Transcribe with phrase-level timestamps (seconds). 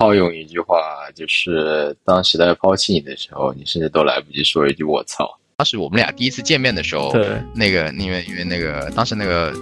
[0.00, 0.78] 套用一句话，
[1.14, 5.38] 就是当时代抛弃你的时候，你甚至都来不及说一句“我操”。
[5.58, 9.52] 当时我们俩第一次见面的时候，对，那个因为因为那个当时那个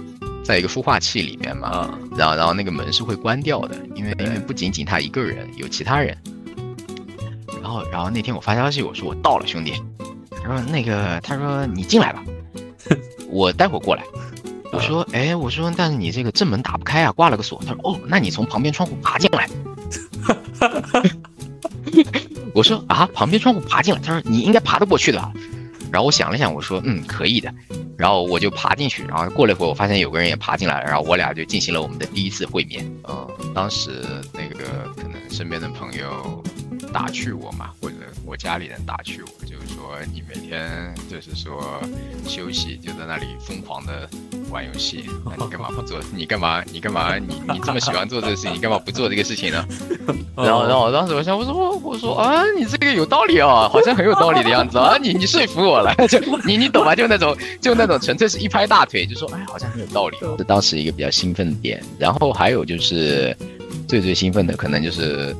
[0.41, 6.17] 在一个孵化器里面嘛，啊，然后然后那个门是会关掉的，因为因为不仅仅他一个人，有其他人。
[7.61, 9.73] 然后然后那天我发消息，我说我到了，兄弟。
[10.41, 12.23] 他说那个他说你进来吧，
[13.29, 14.05] 我待会儿过来。
[14.71, 17.61] 我说哎，我说但是你这个正门打不开啊，挂了个锁。
[17.67, 19.49] 他说哦，那你从旁边窗户爬进来。
[22.53, 23.99] 我说啊，旁边窗户爬进来。
[24.01, 25.31] 他说你应该爬得过去的吧。
[25.91, 27.53] 然后我想了想，我说嗯，可以的。
[27.97, 32.89] 然后我就爬进去，然后过了一会儿，我发现有个人也爬进来了，然后我俩就进行了我们的第一次会面。
[33.09, 34.01] 嗯，当时
[34.33, 36.43] 那个可能身边的朋友
[36.91, 41.81] 打趣我嘛，或者我家里人打趣我，就是说你每天就是说
[42.27, 44.09] 休息就在那里疯狂的
[44.49, 45.99] 玩游戏， 那你干嘛不做？
[46.13, 46.63] 你干嘛？
[46.71, 47.17] 你干嘛？
[47.17, 49.65] 你你这么喜欢做这个事情，你干嘛不做这个事情呢？
[50.35, 56.95] 然后，然后我当时我想，我说我说啊，你这个有道理哦，好像很有道理的样子啊， 你你说服我了， 就你你懂吧？
[56.95, 61.83] 就那种就那种纯粹是一拍大腿，就说哎，好像很有道理，是当时一个比较兴奋的点。
[61.97, 63.35] 然后还有就是
[63.87, 65.35] 最最兴奋的，可能就是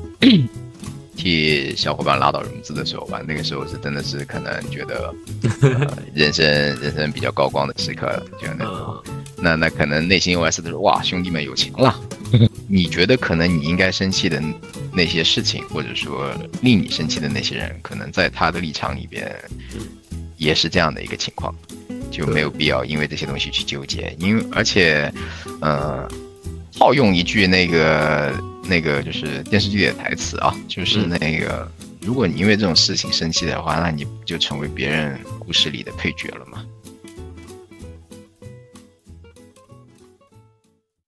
[1.20, 5.14] 替小伙伴拉到融资的时候吧，那个时候是真的是可能觉得、
[5.60, 6.46] 呃、人生
[6.80, 9.04] 人生比较高光的时刻，就那种。
[9.42, 11.94] 那那可能内心 OS 的是哇，兄弟们有钱了。
[12.68, 14.42] 你觉得可能你应该生气的
[14.92, 16.30] 那些事情，或者说
[16.62, 19.34] 令你生气的那些人，可能在他的立场里边
[20.36, 21.54] 也是这样的一个情况，
[22.10, 24.14] 就没有必要因为这些东西去纠结。
[24.18, 25.12] 因为而且，
[25.60, 26.08] 呃，
[26.78, 28.32] 套用一句那个
[28.70, 31.68] 那个就是电视剧里的台词啊，就是那个，
[32.00, 36.64] 如果你因为这种事情生气的话，那你不就成为别人故事里的配角了吗？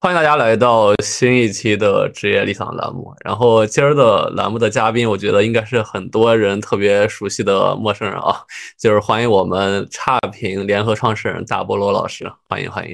[0.03, 3.15] 欢迎大家来到新一期的职业理想栏目。
[3.23, 8.35] 然后今儿的栏目的嘉宾，我觉得应该是很多人特别熟悉的陌生人啊，
[8.77, 12.93] 就是欢迎我们差评联合创始人大菠萝老师，欢迎欢迎。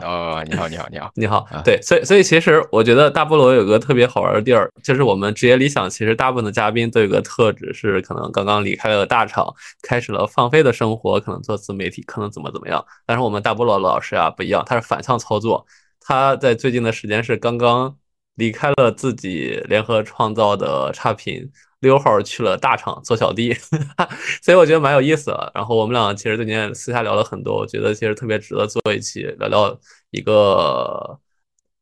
[0.00, 1.46] 哦，你好，你好，你好， 你好。
[1.62, 9.46] 对，所以所以其实我觉得大菠萝有个特别好玩的地儿，就是我们职业理想其实大部分的嘉宾都有个特质，是可能刚刚离开了大厂，
[9.82, 12.82] 开始了放飞的生活，可能做自媒体，可能怎么怎么样。
[13.04, 15.66] 但是我们大菠萝老师啊不一样，他是反向操作。
[16.08, 17.94] 他在最近的时间是刚刚
[18.36, 23.52] 离开了自己联合创造的差评，溜号去了大厂做小弟，
[24.42, 25.52] 所以我觉得蛮有意思的。
[25.54, 29.78] 然后我们俩其实最近私下聊了很多，我觉得其实特别值得做一期聊聊
[30.10, 31.20] 一个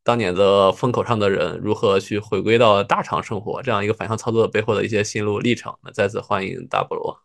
[0.02, 5.72] 当年的风口上的人如何去回归到大厂生活，这样一个反向操作背后的一些心路历程。
[5.84, 7.16] 那再次欢迎大菠萝。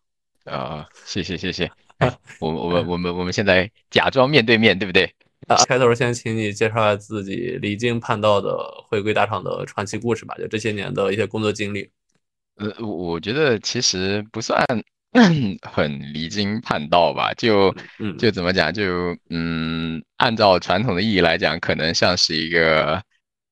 [0.44, 1.68] 啊，谢谢谢谢。
[2.38, 5.12] 我我们我们我们现在假装面对面，对不对？
[5.48, 8.56] 啊，开头先请你介绍下自己离经叛道的
[8.88, 11.90] 回归大厂的传奇故事吧，就这些年的一些工作经历。
[12.56, 14.64] 呃，我觉得其实不算
[15.62, 17.74] 很离经叛道吧，就
[18.18, 23.02] 就怎么讲，就嗯，按照传统的意义来讲，可能像是一个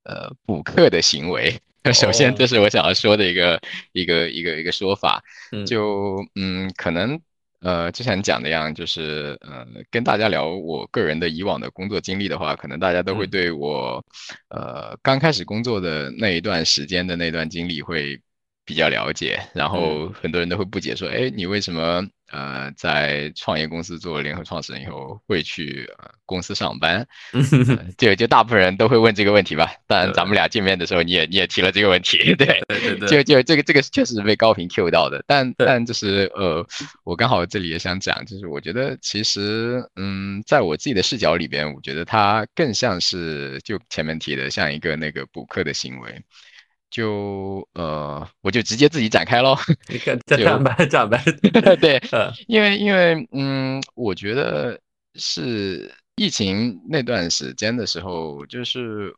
[0.05, 1.61] 呃补课的行为。
[1.93, 3.61] 首先，这是我想要说的一个
[3.93, 5.23] 一个一个一个说法。
[5.67, 7.21] 就嗯，可能。
[7.61, 14.05] 呃，就像你讲的样，就是呃，跟大家聊我个人的以往的工作经历的话，可能大家都会对我，
[14.49, 18.21] 呃，刚开始工作的那一段时间的那段经历会
[18.65, 22.07] 比较了解，然后很多人都会不解说，哎，你为什么？
[22.31, 25.89] 呃，在创业公司做联合创始人以后，会去
[26.25, 27.07] 公司上班，
[27.99, 29.73] 就就大部分人都会问这个问题吧。
[29.87, 35.23] 当然，咱们俩见面的时候，你也你也提了这个问题，对 对对对，就就这个这个确实被高频 Q 到的。
[35.27, 36.65] 但但就是呃，
[37.05, 46.23] 我刚好这里也想讲，就是我觉得其实嗯，在我自己的视角里边，我觉得它更像是就前面提的，像一个那个补课的行为。
[46.91, 49.57] 就呃，我就直接自己展开喽。
[50.27, 51.23] 展白展白，
[51.81, 52.03] 对，
[52.49, 54.79] 因为因为嗯，我觉得
[55.15, 59.15] 是疫情那段时间的时候，就是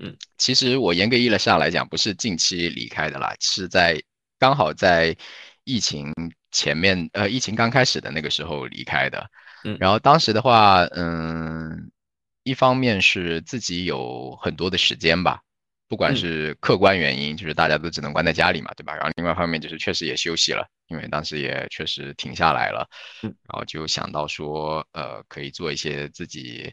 [0.00, 4.02] 嗯， 其实我严格意义上来讲，不是近期离开的啦，是在
[4.38, 5.16] 刚好在
[5.62, 6.12] 疫情
[6.50, 9.24] 前面，呃，疫情刚开始的那个时候离开的。
[9.64, 11.90] 嗯，然后当时的话，嗯，
[12.42, 15.40] 一方面是自己有很多的时间吧。
[15.94, 18.96] 不管是客观原因，就是大家都只能关在家里嘛，对吧？
[18.96, 22.84] 然后另外一方面就是确实也休息了，因为当时也确实停下来了，
[23.22, 26.68] 然后就想到说，呃，可以做一些自己，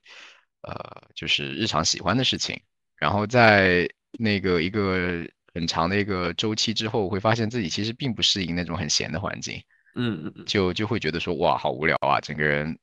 [0.64, 2.60] 呃，就是日常喜欢的事情。
[2.96, 3.88] 然后在
[4.18, 9.62] 那个一个很长的一个周期之后，会发现自己其实并不适应那种很闲的环境，
[9.94, 12.76] 嗯嗯嗯，就就会觉得说，哇，好无聊啊，整个人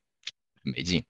[0.62, 1.05] 没劲。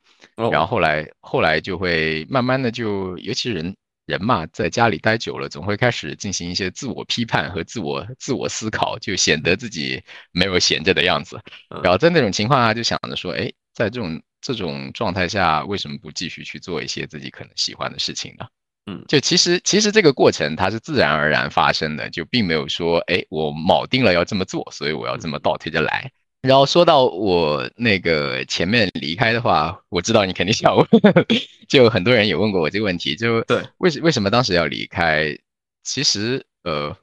[0.51, 3.77] 然后后来后来就会慢慢的就，尤其人。
[4.09, 10.03] 人嘛，在家里待久了，总会开始进行一些自我批判和自我自我思考，就显得自己
[10.33, 11.39] 没有闲着的样子。
[11.83, 18.47] 然后在那种情况下，就想着说，哎，在这种这种状态下，为什么不继续去做一些自己可能喜欢的事情呢？
[18.87, 26.11] 嗯，就其实其实这个过程它是自然而然发生的，就并没有说，哎，我铆定了要这么做，所以我要这么倒推着来。
[26.41, 30.87] 然后说到我那个前面离开的话，我知道你肯定想问，
[31.69, 35.37] 就很多人也问过我这个问题，就对，为什为什么当时要离开？
[35.83, 36.97] 其实呃，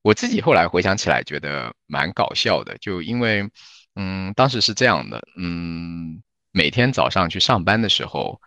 [0.00, 3.46] 我自己后来回想起来，觉得蛮搞笑的，就因为
[3.94, 8.40] 嗯，当时是这样的，嗯，每天早上去上班的时候，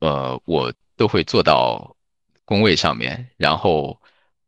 [0.00, 1.96] 呃，我都会坐到
[2.44, 4.01] 工位上面，然后。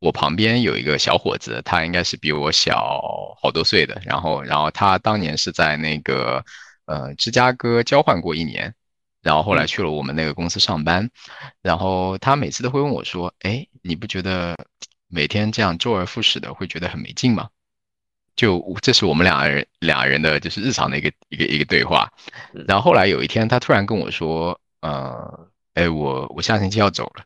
[0.04, 3.00] 我旁边有一个小伙子，他应该是比我小
[3.40, 3.98] 好多岁的。
[4.04, 6.44] 然后，然后他当年是在那个
[6.84, 8.74] 呃芝加哥交换过一年，
[9.22, 11.10] 然后后来去了我们那个公司上班。
[11.62, 14.54] 然后他每次都会问我说：“哎，你不觉得
[15.08, 17.48] 每天这样周而复始的会觉得很没劲吗？”
[18.36, 22.12] 就这是我们俩人俩人的就是日常的一个一个一个对话。
[22.68, 27.24] 然后后来有一天，他突然跟我说：“呃，哎，我我下星期要走了。”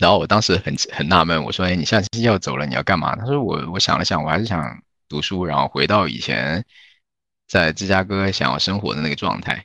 [0.00, 6.64] 然后我当时很很纳闷，我说：“哎，你下星期要走了，你要干嘛？”他说：“我我想了想，我还是想读书，然后回到以前
[7.46, 9.62] 在芝加哥想要生活的那个状态。”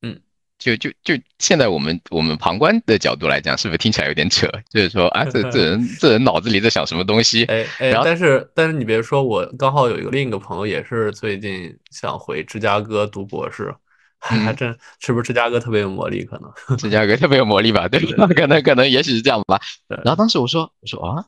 [0.00, 0.18] 嗯，
[0.58, 4.48] 就就就现在我们我们旁观的角度来讲，是不是听起来有点扯？
[4.70, 7.44] 就是说啊，这 这人这人脑子里在想什么东西？
[7.44, 13.74] 哎哎，但是但是你别说，我刚好有一个另一个朋友也是最近想回芝加哥读博士。
[14.40, 16.24] 还真是不是芝加哥特别有魔力？
[16.24, 17.86] 可能 芝加哥特别有魔力吧？
[17.88, 18.26] 对吧？
[18.34, 19.60] 可能可能也许是这样吧。
[19.86, 21.26] 然后当时我说我说啊，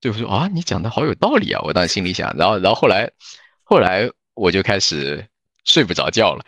[0.00, 1.60] 就说啊，你讲的好有道理啊！
[1.62, 3.08] 我当时心里想，然后然后后来
[3.62, 5.24] 后来我就开始
[5.64, 6.44] 睡不着觉了，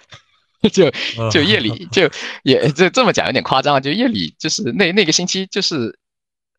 [0.73, 0.91] 就
[1.31, 2.11] 就夜里就
[2.43, 5.97] 也这这么讲有点夸张，就夜里就是那那个星期就是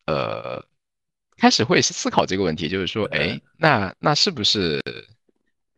[0.06, 0.64] 呃
[1.36, 4.82] 开始会思考这个问题，就是说哎，那那是不是？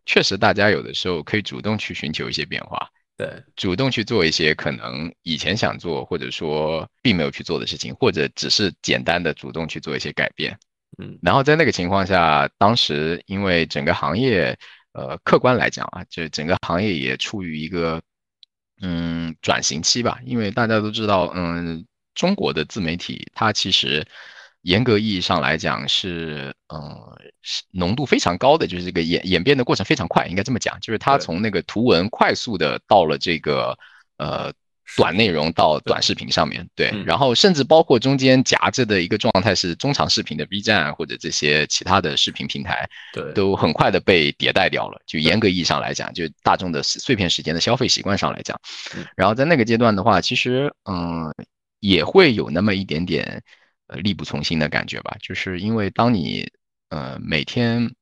[0.05, 10.59] 确实，大家有的时候可以主动去寻求一些变化，对，主动去做一些可能以前想做或者说并没有去做的事情，或者只是简单的主动去做一些改变，
[10.99, 14.59] 嗯，然后在那个情况下，当时因为整个行业，
[14.93, 18.03] 呃，客观来讲啊，就整个行业也处于一个
[18.81, 24.05] 嗯转型期吧，因为大家都知道，嗯，中国的自媒体它其实。
[24.63, 27.19] 严格意义上来讲是，呃，
[27.73, 33.77] 浓度非常高的，就是这个演演变的过程非常快，应该这么讲，就是它从那个图文快速的到了这个，
[34.19, 34.53] 呃，
[34.97, 45.03] 短内容到短视频上面，对，然后甚至包括中间夹着的一个状态是中长视频的 B 站或者这些其他的视频平台，对，都很快的被迭代掉了。
[45.07, 48.57] 就严格意义上来讲，就大众的碎片时间的消费习惯上来讲，
[49.17, 51.35] 然后在那个阶段的话，其实，嗯，
[51.81, 53.43] 也会有那么一点点。
[53.97, 56.51] 力不从心的感觉吧，就是因为当你
[56.89, 57.95] 呃每天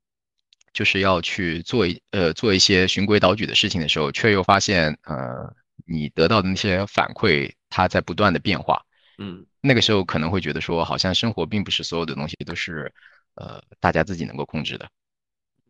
[0.73, 5.53] 就是要去做一呃做一些循规蹈矩的事情的时候，却又发现呃
[5.87, 8.81] 你得到的那些反馈它在不断的变化，
[9.19, 12.93] 嗯，那个时候可能会觉得说，好像生活并不是所有的东西都是
[13.35, 14.89] 呃大家自己能够控制的，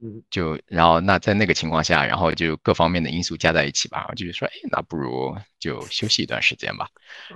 [0.03, 6.89] 嗯，就然后那在那个情况下，然后就各方面的因素加在一起吧，我就说，哎，那不如就休息一段时间吧，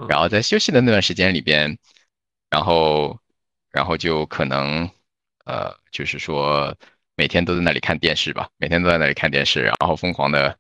[0.09, 1.79] 然后在休息的那段时间里边。
[2.55, 3.19] 然后，
[3.73, 4.89] 然后就可能，
[5.45, 6.73] 呃，就是说
[7.17, 10.57] 每天都在那里看电视吧，每天都在那里看电视，然后疯狂的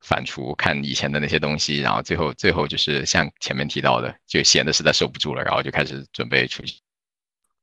[0.00, 6.74] 反刍看以前的那些东西，然后最后最后就是像前面提到的，就闲的实在受不住了，然后就开始准备出去，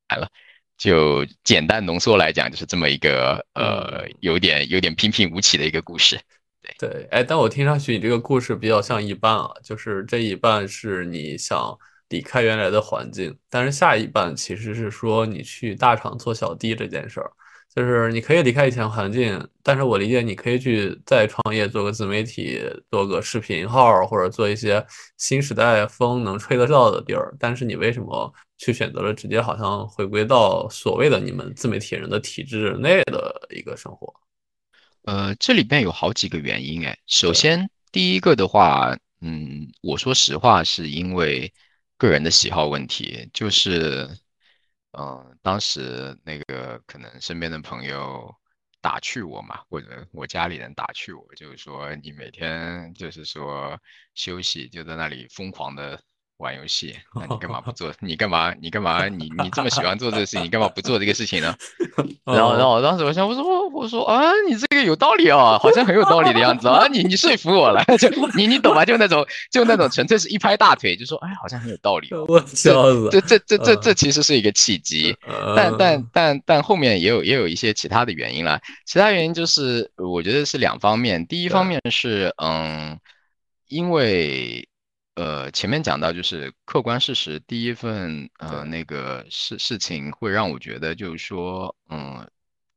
[0.10, 0.28] 完了，
[0.76, 6.20] 就简单浓缩来讲，就是这么一个呃，有点有点平平无奇的一个故事。
[6.60, 11.78] 对对，哎，但我听上去你这个故事比较像一半啊，就是这一半是你想。
[12.10, 17.32] 离开原来的环境，但是下一半其实是说你去大厂做小弟这件事儿，
[17.76, 24.84] 就是你可以离开以前环境，但是我理解你可以去再创业，做个自媒体，做个视频号，或者做一些
[25.18, 27.32] 新时代风能吹得到的地儿。
[27.40, 34.12] 但是你为什么去选择了直接好像回归到所谓的你们自媒体人的体制内的一个生活？
[35.04, 36.98] 呃，这里边有好几个原因哎。
[37.06, 41.54] 首先第一个的话，嗯，我说实话是因为。
[42.00, 44.10] 个人的喜好问题，就是，
[44.94, 48.34] 嗯，当时那个可能身边的朋友
[48.82, 53.78] 打趣我嘛，或者我家里人打趣我，就是说你每天就是说
[54.16, 56.02] 休息就在那里疯狂的
[56.40, 57.94] 玩游戏，那你干嘛不 做？
[58.00, 58.54] 你干嘛？
[58.62, 59.08] 你干嘛？
[59.10, 61.54] 你你这么喜欢做这个事情，你干嘛不做这个事情呢？
[62.24, 68.86] 然后，然后当时我想，我说，我说啊，你这个有道理哦，好像很有道理的样子啊，你你说服我了， 就你你懂吧？
[68.86, 72.08] 就那种就那种纯粹是一拍大腿，就说哎，好像很有道理。
[72.30, 73.10] 我笑死！
[73.12, 75.14] 这这这这这其实是一个契机，
[75.58, 78.62] 但但但但后面也有也有一些其他的原因了。
[78.86, 82.98] 其他原因就是我觉得是两方面，第一方面是嗯，
[83.68, 84.69] 因为。
[85.20, 92.26] 呃，前面讲到就是客观事实，第一份呃那个事事情会让我觉得就是说，嗯，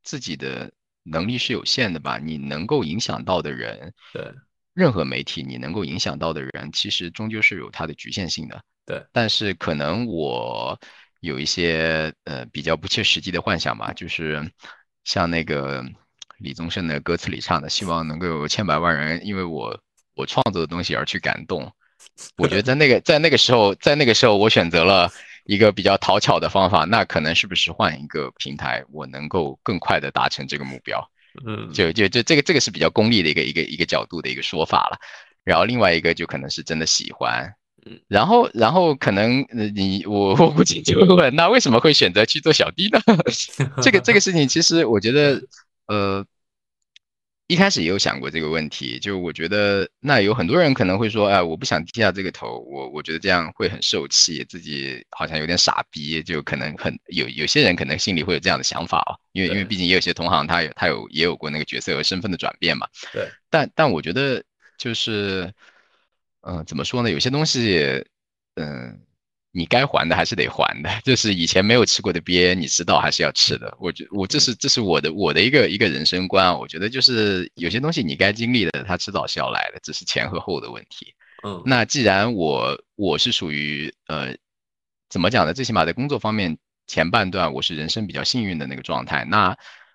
[0.03, 0.73] 自己的
[1.05, 2.19] 能力是有限的吧？
[2.19, 4.29] 你能够影响到的人，对，
[4.75, 9.07] 任何媒体你能够影响到的人，其实终究是有它的局限性的，对。
[9.13, 10.77] 但是可能我
[11.21, 14.51] 有一些呃比较不切实际的幻想吧，就是
[15.05, 15.85] 像那个
[16.39, 19.81] 李宗盛的歌词里唱的，希望能够有千百万人因为我
[20.17, 21.73] 我创作的东西而去感动。
[22.39, 25.11] 我觉得在那个在那个时候，在那个时候，我选择了
[25.45, 31.03] 一个比较讨巧的方法，那可能是不是换一个平台，我能够更快的达成这个目标？
[31.47, 34.99] 嗯，就就就这个这个是比较功利的一个一个一个角度的一个说法了。
[35.45, 37.53] 然后另外一个就可能是真的喜欢，
[37.87, 39.45] 嗯，然后然后可能
[39.75, 43.01] 你我我估计就会问，那为什么会选择去做小弟呢？
[43.83, 45.43] 这个这个事情其实我觉得，
[45.87, 46.25] 呃。
[47.53, 62.87] 一开始也有想过这个问题，就我觉得那有很多人可能会说，哎，我不想低下这个头，我我觉得这样会很受气，自己好像有点傻逼，就可能很有有些人可能心里会有这样的想法啊，因为因为毕竟也有些同行他有他有也有过那个角色和身份的转变嘛。
[63.13, 63.29] 对。
[63.51, 64.43] 但但我觉得
[64.79, 65.53] 就是，
[66.41, 67.11] 嗯，怎么说呢？
[67.11, 68.03] 有些东西，
[68.55, 68.99] 嗯。
[69.55, 73.77] 你该还的还是得还的，就是以前没有吃过的鳖，你知道还是要吃的。
[73.79, 76.57] 我觉我这是这是我的我的一个一个人生观啊。
[76.57, 81.15] 我觉得就是有些东西你该经历的，它迟早是要来的，只是前和后的问题。
[81.45, 84.35] 嗯，那既然我我是属于呃，
[85.11, 85.53] 怎么讲呢？
[85.53, 86.57] 最起码在工作方面
[86.87, 89.23] 前半段我是人生比较幸运的那个状态。
[89.27, 89.55] 那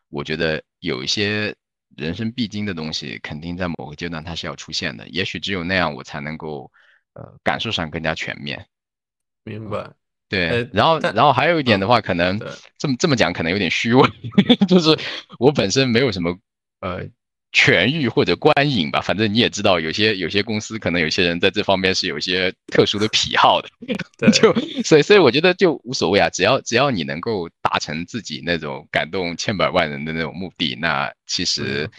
[0.09, 1.55] 我觉得有一些
[1.95, 5.07] 人生必经的东西，肯定在某个阶段它是要出现的。
[5.09, 6.71] 也许只有那样，我才能够
[7.13, 8.63] 呃感受上更加全面。
[9.47, 9.89] 明白，
[10.27, 12.37] 对，然后，然后还有一点的话，可能
[12.77, 14.09] 这么这么讲，可能有点虚伪，
[14.67, 14.97] 就是
[15.39, 16.37] 我本身没有什么
[16.81, 17.01] 呃
[17.53, 23.61] 权欲或者观影吧，反正你也知道，有些有些公司可能有些人在这方面是有一些特殊的癖好
[24.19, 24.53] 的， 就。
[24.83, 31.89] 所以所以我觉得就无所谓啊，只要只要你能够达成自己那种感动千百万人的那种目的，那其实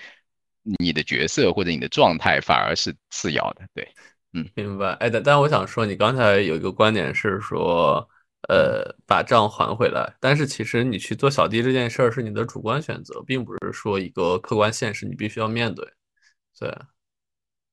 [0.79, 3.89] 你的角色或者你的状态反而是次要的，对。
[4.35, 4.93] 嗯，明白。
[5.01, 8.07] 哎，但但我想说，你刚才有一个观点是说，
[8.49, 10.15] 呃，把账还回来。
[10.21, 15.83] 但是其实你去做小弟这件事儿是你的主观选择，并不是说一个客观现实你必须要面对。
[16.61, 16.69] 对，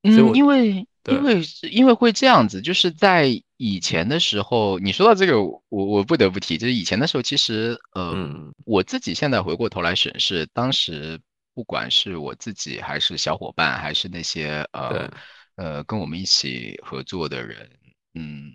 [0.04, 8.16] 嗯，因为因为因为会这样子，就是在以前的时候，你说到这个，我我不得不提，就是以前的时候，其实呃，
[8.64, 11.20] 我自己现在回过头来审视，当时
[11.54, 15.12] 不管是我自己还是小伙伴，还是那些呃。
[15.56, 17.70] 呃，跟我们一起合作的人，
[18.14, 18.52] 嗯，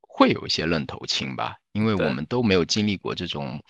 [0.00, 3.62] 会有一些愣头青吧，因为我们都没有经历过这种，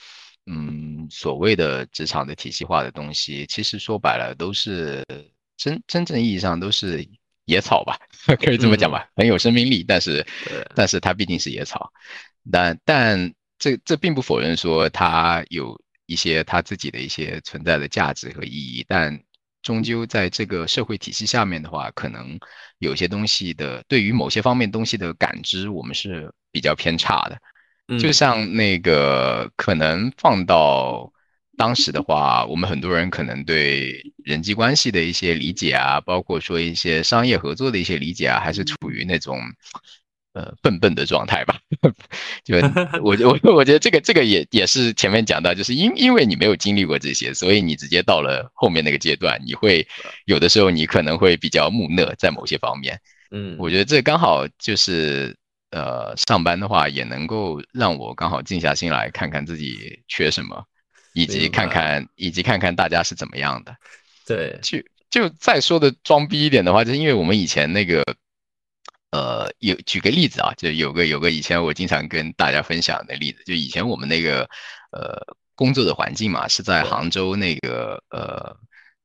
[0.46, 3.44] 嗯，所谓的职场的体系化的东西。
[3.46, 5.04] 其实说白了，都是
[5.56, 7.06] 真真正意义上都是
[7.44, 7.98] 野草吧，
[8.40, 10.26] 可以这么讲吧，很有生命力，但是，
[10.74, 11.92] 但是它毕竟是野草。
[12.50, 19.22] 但但这这并不否认说它有一些它自己的一些存在的价值和意义，但。
[19.66, 22.38] 终究在这个社会体系下面的话，可能
[22.78, 27.36] 有些东西的对于某些方面东西的感知，我们是比较偏差的。
[27.98, 31.12] 就像那个可能放到
[31.58, 39.36] 当时的话，我们很多人可能对人际关系的一些理解啊，包括说一些商业合作的一些理解啊，还是处于那种。
[40.36, 41.58] 呃，笨笨的状态吧，
[42.44, 42.56] 就
[43.02, 49.88] 我我我觉得这个这个也也是前面讲到，就是因因为你没有经历过这些，所以你直接到了后面那个阶段，你会
[50.26, 53.00] 有的时候你可能会比较木讷在某些方面。
[53.30, 55.34] 嗯，我觉得这刚好就是
[55.70, 60.62] 呃，上班的话也能够让我刚好静下心来看看自己缺什么，
[61.14, 63.74] 以及看看以及看看大家是怎么样的。
[64.26, 64.76] 对，就
[65.08, 68.04] 就再说的装逼一点的话，就是因为我们以前那个。
[69.16, 74.46] 呃，有举个例子啊，就有个有个以前我经常跟大家分享的例子，就以前我们那个
[74.92, 78.54] 呃工作的环境嘛，是在杭州那个呃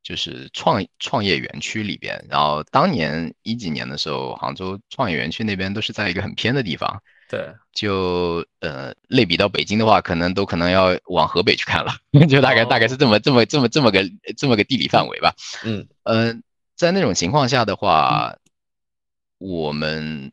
[0.04, 2.26] 就是创创业园区里边。
[2.30, 7.02] 然后当年一几年的时候，杭州创业园区那边都是在一个很偏的地方。
[7.30, 11.96] 对，就呃类比到北京的话，可能都可能要往河北去看了，
[12.28, 14.04] 就大概大概是这么这么这么这么个
[14.36, 15.34] 这么个地理范围吧。
[15.64, 16.44] 嗯嗯，
[16.76, 18.36] 在那种情况下的话。
[19.42, 20.32] 我们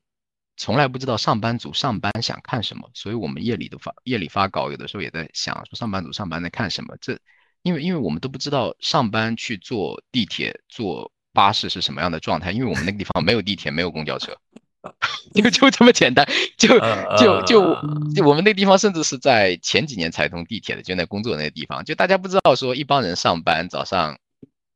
[0.58, 6.94] 从来不知道上班族上班想看什么，所以我们夜里都发夜里发稿，有的时候也在想说上班族上班在看什么。
[7.00, 7.18] 这
[7.62, 14.36] 因为因为我们都不知道上班去坐地铁坐巴士是什么样的状态，因为我们那个地方没有地铁没有公交车，
[15.34, 16.78] 就就这么简单，就
[17.16, 17.74] 就就
[18.14, 24.18] 就我们那地方甚至是在前几年才通地铁的，就那工作那个地方，就大家不知道说一帮人上班早上。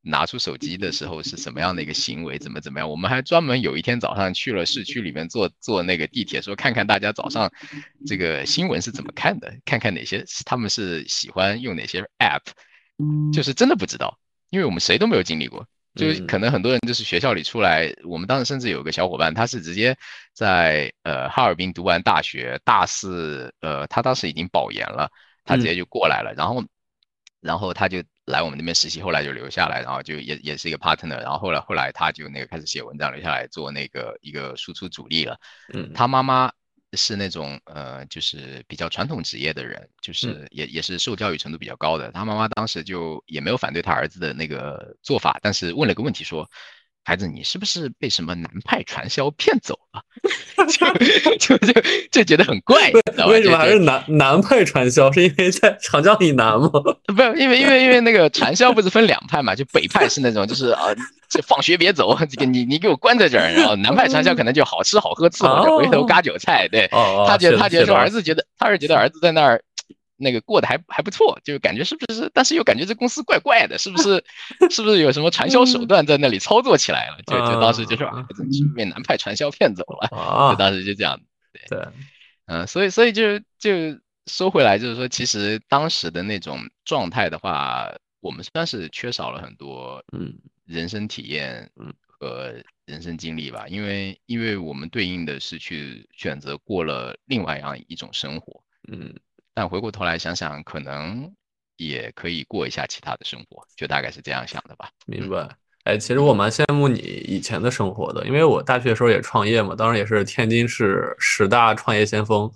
[0.05, 2.37] 拿出手机的时候是什么样的一个行为？
[2.37, 2.91] 怎么怎么样？
[2.91, 7.49] 我们还专门有一天早上去了市区里面坐坐那个地铁，说看看大家早上
[8.05, 12.43] 这个新闻是怎么看的，看看哪些他们是喜欢用哪些 app，
[13.33, 14.19] 就是真的不知道，
[14.51, 19.97] 因为我们谁都没有经历过，就可能很多人就是学校里出来，我们当时甚至有个小伙伴，他是直接
[20.35, 25.09] 在呃哈尔滨读完大学大四，呃他当时已经保研了，
[25.45, 26.65] 他直接就过来了，然后
[27.41, 28.03] 然后他就。
[28.33, 35.39] 来我们那边实习，后来就留下来，然后就也也是一个 partner，然后后来后来他就那个开始写文章，留下来做那个一个输出主力了。
[35.73, 36.51] 嗯，他妈妈
[36.95, 42.11] 是那种呃，就是比较传统职业的人，就是也也是受教育程度比较高的。
[42.11, 46.51] 他妈妈当时就也没有反对他儿子的那个做法，但是问了个问题说。
[47.05, 50.03] 孩子，你是不是被什么南派传销骗走了？
[51.39, 51.83] 就就就
[52.13, 52.93] 就觉得很怪，
[53.27, 55.11] 为什么还是南南派传销？
[55.13, 56.71] 是因为在长江以南吗？
[57.15, 59.55] 不是，因为因为因为那个传销不是分两派嘛？
[59.55, 60.87] 就北派是那种，就是啊，
[61.45, 63.51] 放学别走，这个你你给我关在这儿。
[63.51, 66.69] 然后南派传销可能就好吃好喝伺候着，回头割韭菜。
[66.69, 66.89] 对，
[67.27, 69.61] 他觉得他觉得说儿子觉得他是觉得儿子在那儿。
[70.23, 72.31] 那个过得还还不错，就感觉是不是？
[72.33, 74.25] 但是又感觉这公司怪怪的，是不是？
[74.71, 77.19] 是不是有什么传销手段在那里操作起来了？
[77.26, 80.09] 就就当时就说啊，是不是被南派传销骗走了？
[80.52, 81.21] 就当时就这样。
[81.69, 81.79] 对，
[82.47, 90.33] 嗯，所以所以就就说回来，就是说，其实当时的那种状态的话，我们算是缺少了很多嗯
[90.64, 92.55] 人生体验嗯和
[92.87, 99.12] 人生经历吧，因为因为我们对应的是去选择过了另外样一种生活嗯。
[99.55, 101.31] 但回过头来想想，可能
[101.77, 104.89] 也可以过一下其他的生活，就大概是这样想的吧。
[105.07, 105.49] 明白。
[105.85, 112.51] 哎，其实我蛮羡慕你以前的生活的，因为我大学的时候也创业嘛，当时也是天津市十大创业先锋。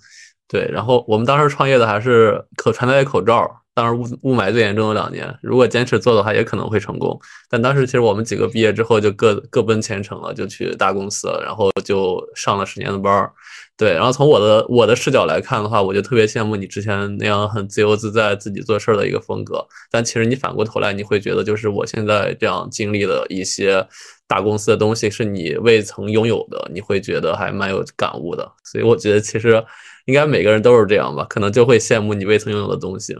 [0.48, 3.50] 对，然后我们当时创业的还是可穿戴口罩。
[3.74, 7.20] 当时雾雾霾最严重的两年，如果坚持做的话，也可能会成功。
[7.50, 13.30] 但当时其实我们几个毕业之后就各各奔前程了，就去大公司了，然后就上了十年的班儿。
[13.76, 19.62] 对，然后从我的我的视角来看的话，我就特别羡慕你之前那样很自由自在、自己做事儿的一个风格。
[19.90, 23.86] 但其实你反过头来，你会觉得就是我现在这样经历的一些
[24.26, 28.50] 大公司的东西是你未曾拥有的，你会觉得还蛮有感悟的。
[28.64, 29.62] 所以我觉得其实
[30.06, 33.14] 应该每个人都是这样吧，可能就会羡慕你未曾拥有的东西。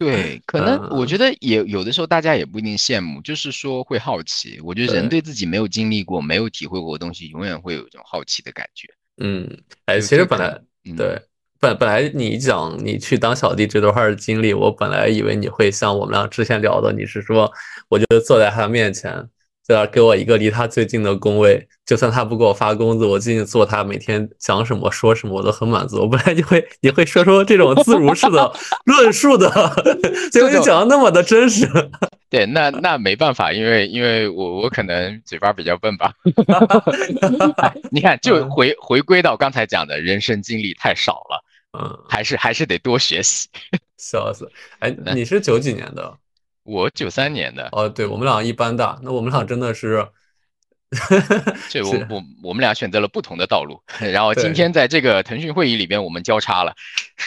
[0.00, 4.58] 对，可能我觉得也有的时候大家也不一定羡慕，就是说会好奇。
[4.64, 8.88] 我觉得人对自己没有经历过、没有体会过的东西，永远会有一种好奇的感觉。
[9.18, 9.48] 嗯，
[9.86, 10.60] 哎，其实本来
[10.96, 11.20] 对
[11.60, 17.50] 本本来你讲你去当小弟这段经历，我本来以为你会像我们俩之前聊的，你是说
[17.88, 19.28] 我就坐在他面前。
[19.66, 26.00] 在那给我一个离他最近的工位，就算他不给我发工资，我进去做他每天讲什么说什么，我都很满足。
[26.00, 28.52] 我本来就会你会说出这种自如式的
[28.84, 29.48] 论述的，
[30.30, 31.66] 结果你讲的那么的真实。
[32.28, 36.12] 对，那那没办法，因为因为我我可能嘴巴比较笨吧。
[37.90, 41.44] 你看，就回回归到刚才讲的人生经历太少了，
[41.78, 43.48] 嗯，还是还是得多学习。
[43.96, 44.50] 笑死！
[44.80, 46.14] 哎，你是九几年的？
[46.64, 50.06] 我九三年的哦，对我们俩一般大，那我们俩真的是，
[51.68, 53.80] 这我我我们俩选择了不同的道路，
[54.12, 56.72] 然后今天在这个腾讯会议里边我们交叉了，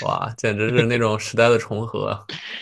[0.02, 2.17] 哇，简直是那种时代的重合，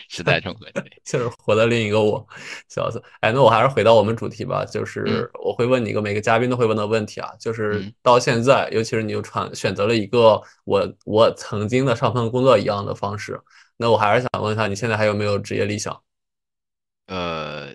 [0.09, 2.25] 时代重合，对，就是活在另一个我，
[2.67, 3.01] 笑死！
[3.21, 13.39] 哎，那我还是回到我们主题吧，就是我会问你一个每个嘉宾都会问的问题啊，就是到现在，尤其是你又传选择了一个我我曾经的上份工作一样的方式，
[13.77, 15.95] 那我还是想问一下，你现在还有没有职业理想？
[17.07, 17.73] 呃，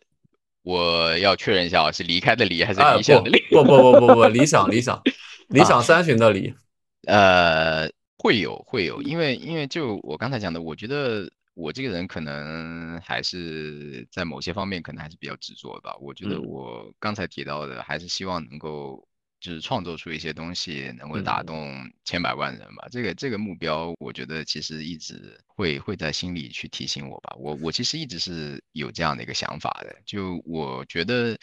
[0.62, 3.42] 我要确认一下啊，是离开的离还是理想的理？
[3.50, 5.00] 不不不不不，理想理想
[5.48, 6.54] 理想三旬的理。
[7.06, 7.88] 呃，
[8.18, 15.96] 会有会有，因为因为就我刚才讲的，我觉得我这个人可能还是在某些方面可能还是比较执着吧。
[16.00, 19.06] 我觉得我刚才提到的，还是希望能够。
[19.40, 22.86] 就是创作出一些东西，能够打动千百万人吧。
[22.90, 27.34] 这个这个目标，我觉得其实一直会会在心里去提醒我吧。
[27.38, 29.96] 我我其实一直是有这样的一个想法的。
[30.04, 31.36] 就我觉得，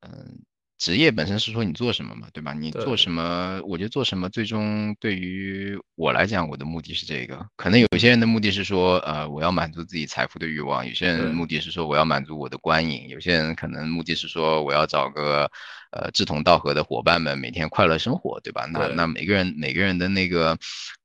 [0.00, 0.42] 嗯，
[0.78, 2.52] 职业本身是说你做什么嘛，对吧？
[2.52, 7.44] 你做什么，我觉得做什么，最终对于我来讲，我的目的是这个。
[7.56, 15.50] 可能有些人的目的是说，呃，我要满足自己财富的欲望；有些对人目的是说我要满足我的观影；有些人可能目的是说我要找个
[15.90, 18.64] 呃志同道合的伙伴们，每天快乐生活，对吧？
[18.66, 20.56] 那那每个人每个人的那个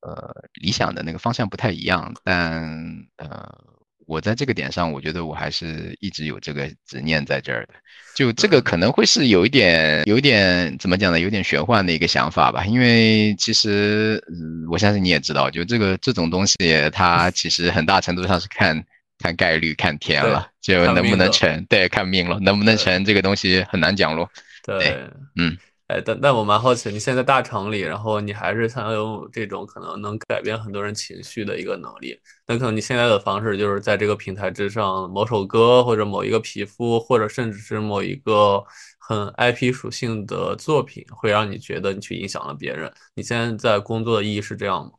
[0.02, 3.73] 呃理想的那个方向不太一样，但呃。
[4.08, 7.74] 我在这个点上，我觉得我还是一直有这个执念在这儿的。
[8.16, 11.20] 就这个可能会是有一点，有一点怎么讲呢？
[11.20, 12.63] 有点玄幻的一个想法吧。
[12.66, 16.56] 因为其实，嗯，我相信你也知道，就这个这种东西，
[16.92, 18.84] 它其实很大程度上是看
[19.18, 24.30] 看概率、看天了，就能不能成，对，看命了，能不能成这个东西很难讲咯。
[24.63, 24.96] 对，
[25.36, 25.58] 嗯，
[25.93, 32.19] 哎，但但我蛮好奇，你现在大厂里，然后你还是想有这种可能能改变很多人情绪的一个能力。
[32.47, 38.63] 那可能你现在的方式就是在这个平台之上，某首歌或者某一个皮肤，或者甚至是某一个
[38.97, 42.91] 很 IP 属性的作品，会让你觉得你去影响了别人。
[43.13, 44.91] 你现在在工作的意义是这样吗？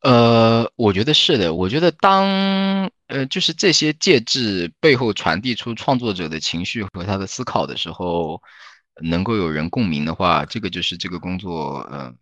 [0.00, 1.54] 呃，我觉得是的。
[1.54, 2.24] 我觉得当
[3.06, 8.40] 呃，就是这些介质背后传递出创作者的情绪和他的思考的时候，
[9.00, 12.12] 能够有人共鸣的话，这个就是这个工作呃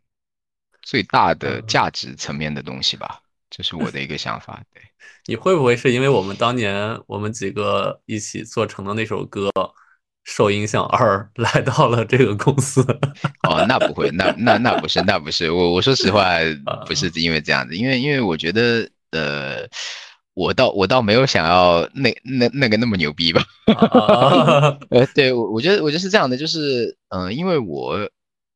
[0.83, 3.21] 最大的嗯价值层面的东西吧。
[3.49, 4.63] 这是我的一个想法。
[4.75, 4.83] 对，
[5.27, 9.51] 你会不会是因为我们当年我们几个一起做成的那首歌
[10.25, 12.83] 受影响而 来到了这个公司？
[13.49, 15.51] 哦，那不会，那那那不是，那不是。
[15.51, 16.39] 我我说实话，
[16.87, 19.69] 不是因为这样子，因为因为我觉得呃。
[20.37, 27.99] 我倒我倒没有想要那那那个那么牛逼吧， 啊 呃，对我我觉得我觉得是这样的，就是嗯、呃因为我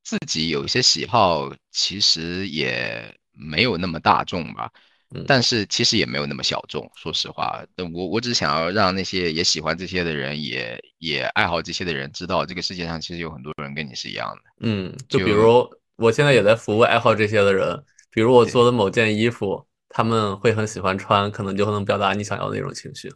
[0.04, 4.70] 自己有一些喜好，其实也没有那么大众吧，
[5.14, 6.86] 嗯但是其实也没有那么小众。
[6.96, 7.64] 说实话，
[7.94, 14.42] 我我只想要让那些也喜欢这些的人，也也爱好这些的人知道，这个世界上其实有很多人跟你是一样的。
[14.60, 15.66] 嗯，就就比如
[15.96, 23.12] 我现在也在服务爱好这些的人，比如我做的某件衣服，他们会很喜欢穿，可能就能表达你想要的那种情绪。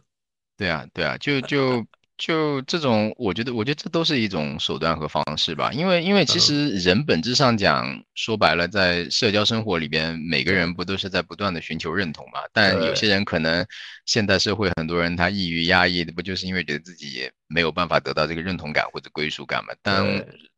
[0.57, 1.85] 对啊，对啊，就就
[2.17, 5.71] 就这种，我觉得，我觉得这都是一种手段和方式吧。
[5.73, 12.39] 因为，因为其嗯实人本质上讲，说白了，在社交生活里边，每个人不都是在不断的寻求认同嘛？
[12.53, 13.65] 但有些人可能
[14.05, 19.73] 现代社会很多人他抑郁压抑的，不就是因为觉得自己没有办法得到这个认同感或者归属感嘛？
[19.81, 20.05] 当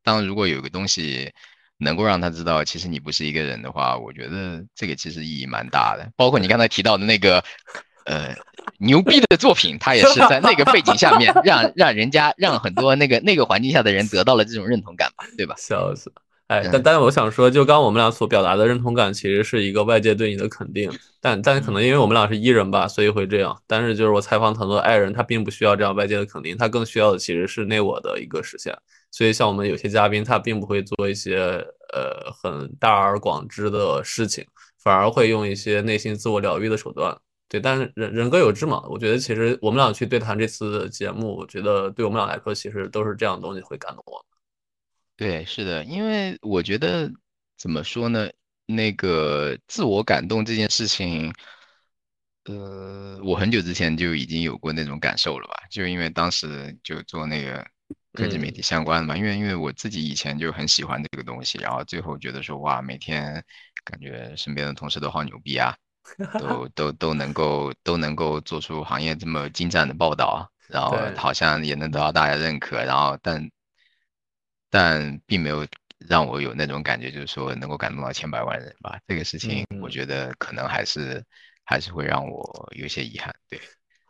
[0.03, 1.31] 当如果有个东西。
[1.77, 6.09] 能够让他知道，其实你不是一个人的话，我觉得这个其实意义蛮大的。
[6.15, 7.43] 包括你刚才提到的那个，
[8.05, 8.35] 呃，
[8.79, 15.55] 牛逼的作品，它也是在那个背景下面， 让让人家让很多那个那个环境下的人得到了这种认同感吧，对吧？
[15.57, 16.11] 笑死！
[16.47, 23.61] 哎，嗯但但是我想说，就刚我们俩所表达的认同感，其实是一个外界对你的肯定，但但可能因为我们俩是 E 人吧，所以会这样。
[23.67, 28.73] 但是就是我采访很多 I 人，他并不需要这样外界的肯定，他更需要的其实是内我的一个实现。
[29.11, 31.37] 所以像我们有些嘉宾，他并不会做一些
[31.93, 34.45] 呃很大而广之的事情，
[34.83, 37.17] 反而会用一些内心自我疗愈的手段。
[37.49, 44.25] 对，但是人人各有志嘛，我觉得其实我们俩去对谈这次节目，我觉得对我们俩来说，其实都是这样的东西会感动我。
[45.15, 47.09] 对，是的，因为我觉得
[47.57, 48.29] 怎么说呢，
[48.65, 51.33] 那个自我感动这件事情，
[52.43, 57.65] 呃，我很久之前就已经有过那种感受了吧，就因为当时就做那个
[58.17, 63.43] 科技媒体相关的嘛，因为因为我自己以前就很喜欢这个东西，然后最后觉得说哇，每天
[63.83, 65.75] 感觉身边的同事都好牛逼啊，
[66.35, 73.47] 都 都都能够都能够做出行业这么精湛的报道，然后好像也能得到大家认可，然后但
[74.71, 75.65] 但并没有
[75.99, 78.99] 让我有那种感觉，就是说能够感动到千百万人吧。
[79.07, 81.23] 这个事情，我嗯觉得可能还是
[81.65, 83.33] 还是会让我有些遗憾。
[83.47, 83.59] 对，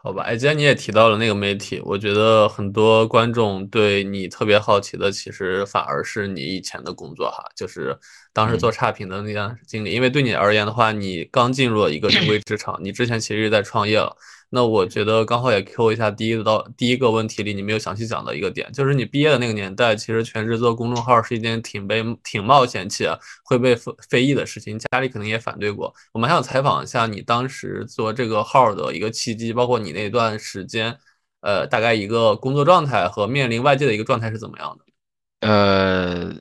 [0.08, 7.94] 好吧，哎，既然你也提到了那个媒体，我觉得很多观众对你特别好奇的，其实反而是你以前的工作哈，就是
[8.32, 9.92] 当时做差评的那段经历。
[9.92, 14.16] 因为对你而言的话，你刚进入了一个正规职场，你之前其实是在创业了。
[14.50, 23.10] 那我觉得刚好也 Q 一下第一道第一个问题里你没有详细讲的一个点，就是你毕业的那个年代，其实全职做公众号是一件挺被挺冒险且
[23.44, 25.94] 会被非非议的事情，家里肯定也反对过。
[26.14, 30.98] 我们还想采访一下你当时做这个号的一个契机，包括你那段时间，
[31.42, 35.48] 呃，大概一个工作状态和面临外界的一个状态是怎么样的？
[35.48, 36.34] 呃，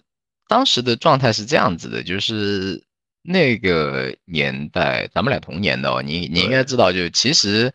[0.49, 2.86] 当时的状态是这样子的，就是
[3.27, 7.73] 那个年代，咱们俩同年的哦，你你应该知道，就是其实，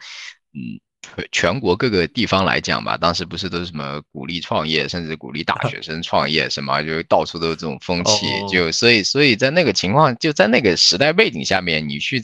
[0.54, 8.48] 嗯，全全国各个地方来讲吧，当时不是都是什么鼓励创业，甚至鼓励大学生创业，什么就到处都是这种风气，哦。
[8.52, 12.22] 就所以所以在那个情况，就在那个时代背景下面，你去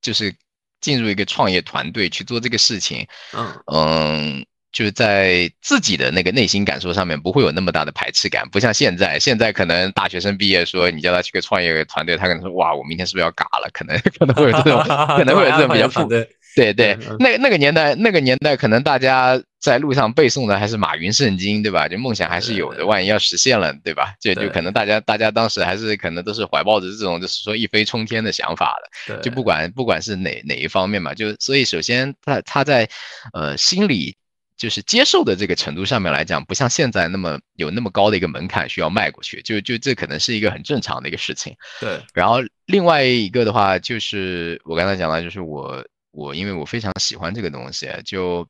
[0.00, 0.34] 就是
[0.80, 3.62] 进入一个创业团队去做这个事情，嗯。
[3.66, 13.68] 嗯，就是在自己的那个内心感受上面不会有那么大的排斥感，不像现在，现在可能大学生毕业说你叫他去个创业团队，他可能说哇，我明天是不是要嘎了？
[13.72, 14.82] 可能可能会有这种，
[15.16, 16.08] 可能会有这种 比较负。
[16.56, 21.86] 对对，那那个年代，那个年代可能大家在路上背诵的还是马云圣经，对吧？
[21.86, 24.12] 就梦想还是有的，万一要实现了，对吧？
[24.20, 28.74] 就就可能大家大家当时还是可能都是怀抱着这种就是说一飞冲天的想法
[29.06, 32.88] 的，就不管不管是哪哪一方面嘛，就所以首先他他在
[33.34, 34.16] 呃心理
[34.58, 41.56] 就是接受的这个程度上面来讲，不像现在那么有那么高的一个门槛需要迈过去，就就这可能是一个很正常的一个事情。
[41.80, 45.82] 对，然后另外一个的话就是我刚才讲到，就是我。
[46.10, 48.48] 我因为我非常喜欢这个东西，就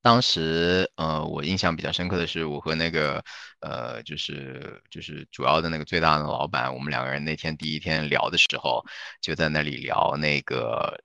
[0.00, 3.22] 当时呃，我印象比较深刻的是，我和那个
[3.60, 8.82] 呃，就是就是主要的那个最大的老板，我们两个人那天第一天聊的时候，
[9.20, 10.98] 就在那里聊那个。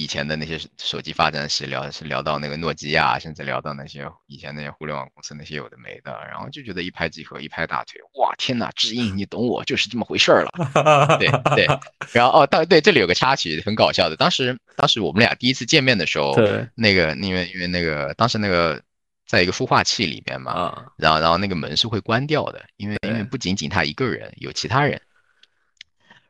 [0.00, 11.66] 以前的那些手机发展史聊是聊到那个诺基亚，甚至聊到那些以前那些互联网公司那些有的没的，然后就觉得一拍即合，一拍大腿，哇天哪，知音你懂我就是这么回事儿了，对对，
[12.14, 18.82] 然后哦，当对这里有个插曲很搞笑的，当时当时我们俩第一次见面的时候，对，那个因为因为那个当时那个
[19.26, 24.98] 在一个孵化器里面嘛，然后然后那个门是会关掉的，因为因为不仅仅他一个人，有其他人，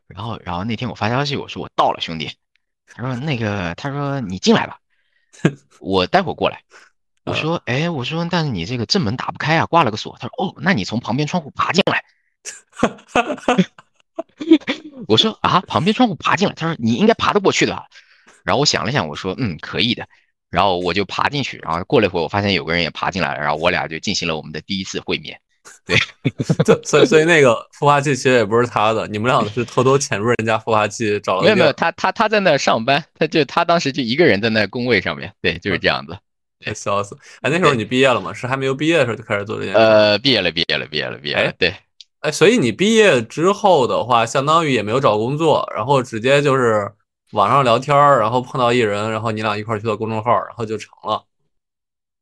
[0.09, 2.33] 然后然后那天我发消息我说我到了兄弟。
[2.95, 4.79] 他说：“那个，他说你进来吧，
[5.81, 6.63] 我待会儿过来。”
[7.25, 12.05] 我说：“哎，我说，但是你这个正门打不开啊，挂了个锁。”他说：“哦，那你从旁边窗户爬进来。
[15.07, 17.85] ”我说：“啊，旁边窗户爬进来？”他说：“你应该爬得过去的。”
[18.43, 20.09] 然后我想了想，我说：“嗯，可以的。”
[20.51, 25.41] 然后我就爬进去，然后过了一会儿，我发现有个人也爬进来了，然后我俩就进行了我们的第一次会面。
[25.87, 25.97] 对，
[26.85, 31.43] 所以所以那个孵化器其实也不是他的，你们俩是偷偷潜入人家孵化器找了。
[31.43, 36.17] 没有没有，他他他在那上班，他就他当时就一个人在那工位上面，对，就是这样子。
[36.75, 37.17] 笑死！
[37.41, 38.35] 哎，那时候你毕业了吗？
[38.35, 39.79] 是还没有毕业的时候就开始做这件事？
[39.79, 41.51] 呃，毕业了，毕业了，毕业了，毕业了。
[41.57, 41.75] 对，
[42.21, 46.93] 哎，所以你毕业之后的话，相当于也没有找工作，然后直接就是
[47.33, 51.25] 网上聊天，然后碰到一人，然后你俩一块去做公众号，然后就成了。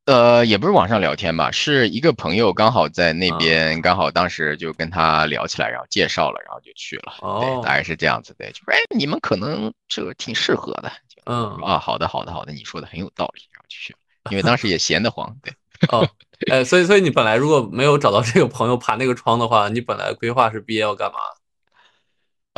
[0.09, 7.13] 呃，也不是网上聊天吧，是一个朋友刚好在那边，刚好当时就跟他聊起来，然后介绍了，然后就去了。
[7.21, 10.91] 哦，大概是这样子的，就哎，你们可能这个挺适合的。
[11.27, 13.99] 嗯啊，好的，好的，好的，你说的很有道理，然后就去了。
[14.31, 15.53] 因为当时也闲得慌，对。
[15.91, 16.09] 哦，
[16.51, 21.19] 哎，所以，所以你本来如果没有找到这个朋友爬那个窗的话，你本来规划是毕业要干嘛？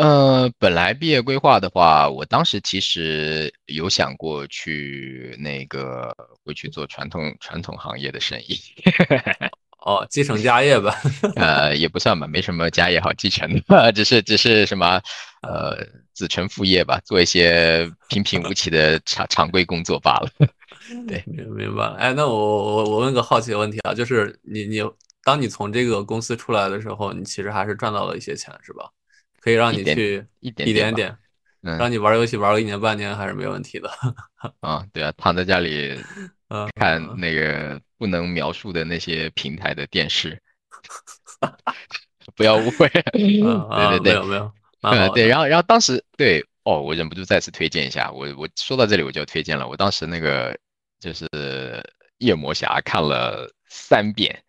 [0.01, 6.11] 呃，本来毕业规划的话，我当时其实有想过去那个
[6.43, 8.59] 会去做传统传统行业的生意，
[9.85, 10.97] 哦，继承家业吧？
[11.37, 14.99] 呃，也不算吧，没什么家业好继承的，只是只是什么
[15.43, 15.77] 呃
[16.15, 20.31] 子承父业吧，做一些平平无奇的常常规工作罢了。
[21.07, 21.97] 对，明明白了。
[21.97, 24.79] 哎，那我我我问个好奇的问题啊，就是你你
[25.23, 28.89] 当你从这个公司出来的时候，你其实还是赚到了一些钱，是吧？
[29.40, 31.16] 可以让你去一点一点点，
[31.62, 33.90] 让你玩游戏玩个一年半年还是没问题的。
[34.61, 35.98] 啊，对啊，躺在家里，
[36.76, 40.40] 看那个不能描述的那些平台的电视，
[42.37, 42.88] 不要误会。
[42.88, 44.53] 对对对，没有没有。
[45.14, 48.11] 对，然后然后当时对哦，我忍不住再次推荐一下。
[48.11, 49.66] 我我说到这里我就要推荐了。
[49.68, 50.59] 我当时那个
[50.98, 51.26] 就是
[52.18, 54.42] 夜魔侠看了三遍，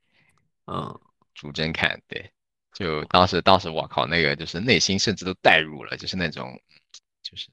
[0.68, 1.00] 嗯，
[1.34, 2.32] 逐帧看，对。
[2.74, 6.60] 就当时，当时我靠，那个就是内心甚至都代入了，就是那种，
[7.22, 7.48] 就是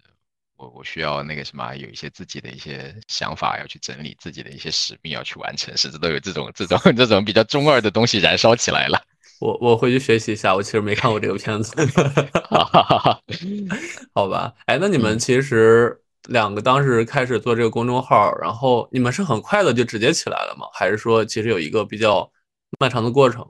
[0.57, 9.03] 我我需要那个什么，有一些自己的一些想法要去整理，自己的一些使命要去完成，甚至都有这种这种这种比较中二的东西燃烧起来了。
[9.41, 11.73] 我我回去学习一下，我其实没看过这个片子。
[14.15, 20.67] 好吧，哎，那你们其实两个当时开始做这个公众号，然后你们是很快的就直接起来了吗？
[20.73, 22.29] 还是说其实有一个比较
[22.81, 23.49] 漫长的过程？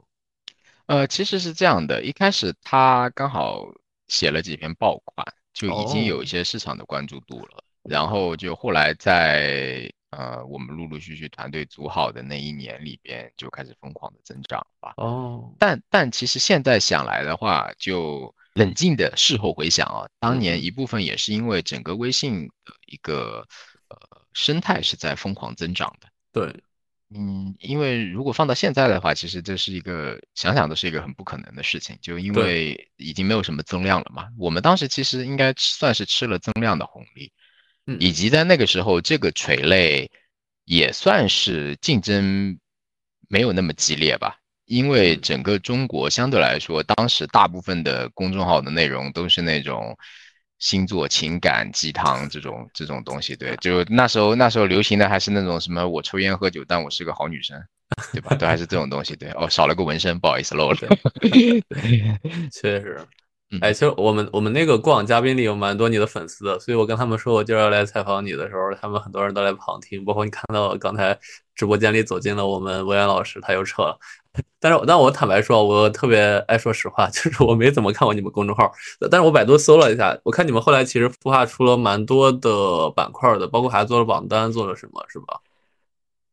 [0.89, 3.63] 呃，其实是这样的，一开始他刚好
[4.07, 5.23] 写了几篇爆款，
[5.53, 7.63] 就已经有一些市场的关注度了。
[7.83, 14.95] 然后就后来在呃我们陆陆续续团队组好的那一年里边，就开始疯狂的增长吧。
[14.97, 23.47] 哦，但但其实现在想来的话，就冷静的事后回想啊，当年一部分也是因为整个微信的一个
[23.89, 26.07] 呃生态是在疯狂增长的。
[26.31, 26.63] 对。
[27.15, 34.27] 嗯，因为如果放到现在的话，其实这是一个想想都是一个很不可能的事情，就因为已经没有什么增量了嘛。
[34.37, 37.31] 我们当时其实应该算是吃了增量的红利，
[37.99, 40.11] 以及在那个时候，这个垂类
[40.65, 42.59] 也算是竞争
[43.27, 44.37] 没有那么激烈吧。
[44.65, 49.97] 因为整个中国相对来说，当时大部分的公众号的内容都是那种
[50.59, 53.35] 星座、情感、鸡汤这种这种东西。
[53.35, 57.57] 对，就那时候那时候流行的还是那种什么我抽烟喝酒，但我是个好女生，
[58.13, 58.35] 对吧？
[58.35, 59.15] 都还是这种东西。
[59.15, 60.77] 对，哦，少了个纹身，不好意思漏了。
[62.51, 62.99] 确实。
[63.61, 71.17] 哎，其实我们我们那个过往嘉宾里有蛮多你的粉丝的，所以我跟他们说我今儿要来采访你的时候，他们很多人都来旁听，包括你看到刚才
[71.55, 73.99] 直播间里走进了我们文渊老师，他又撤了。
[74.59, 78.71] 但是，但我坦白说，我特别爱说实话， 就是我没怎么看过你们公众号，
[79.09, 85.41] 但是我百度搜了一下，我看你们后来其实孵化出了蛮多的板块的，包括还做了榜单，做了什么，是吧？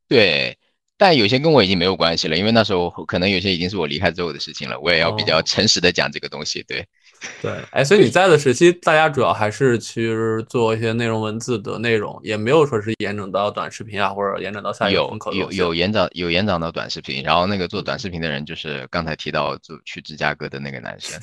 [0.09, 0.57] 对。
[0.99, 4.81] 但有些跟我已经没有关系了，因为那时候可能有些已经是我离开之后的事情了。
[4.81, 6.87] 我也要比较诚实的讲这个东西，对，
[7.43, 10.15] 对，哎，所以你在的时期，大家主要还是去
[10.49, 15.33] 做一些内容文字的内容，也没有说是延展到短视频啊，或者延展到下一个风口。
[15.33, 21.21] 有有有延展有延展到短视频，然后那个做短视频的人就是刚才提到就去芝加哥的那个男生，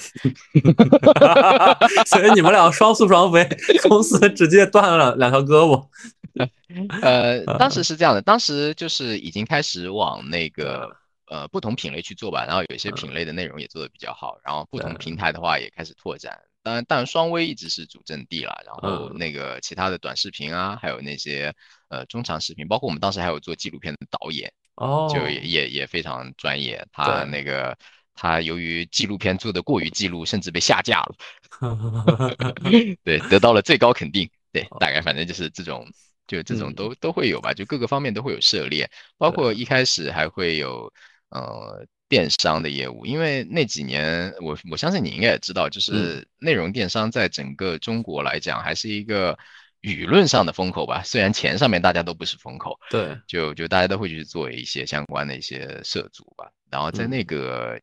[2.05, 3.47] 所以你们俩双宿双飞，
[3.87, 5.85] 公司直接断了两条胳膊。
[7.03, 10.89] 呃，当时是这样的，当时就是已经开始往那个
[11.33, 16.39] 呃不同品类去做吧，然后有一些品类的内容也做的比较好，然后不同平台的话也开始拓展。
[16.61, 21.51] 当然，当然双微一直是主阵地了，然后那个其他的短视频啊，还有那些
[21.89, 26.85] 呃中长视频，包括我们当时还有做纪录片的导演，哦，就也也也非常专业。
[26.91, 27.75] 他那个
[28.13, 31.15] 他由于纪录片做的过于记录，甚至被下架了，
[33.03, 34.29] 对，得到了最高肯定。
[34.51, 35.87] 对，大概反正就是这种。
[36.25, 40.89] 就这种都都会有吧，就各个方面都会有涉猎，包括一开始还会有
[41.33, 49.37] 呃电商的业务，因为那几年我我相信你应该也知道，就是内容电商在整个中国来讲还是一个
[49.81, 57.79] 舆论上的风口吧，虽然钱上面大家都不是风口，对，就就大家都会去做一些相关的一些涉足吧，然后在那个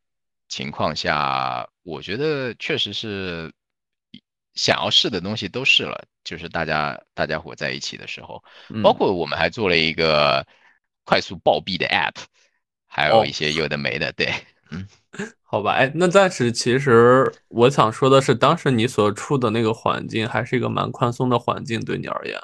[0.48, 3.52] 情况下，我觉得确实是。
[4.54, 8.42] 想要试的东西都试了，就是大家大家伙在一起的时候，
[8.82, 10.44] 包括我们还做了一个
[11.04, 12.16] 快速暴毙的 App，
[12.92, 14.26] 还有一些有的没的，对，
[14.72, 14.84] 嗯，
[15.44, 22.36] 好吧，哎，那暂时其实我想说的是，当时你所处的那个环境还是一个蛮宽松的环境，对你而言，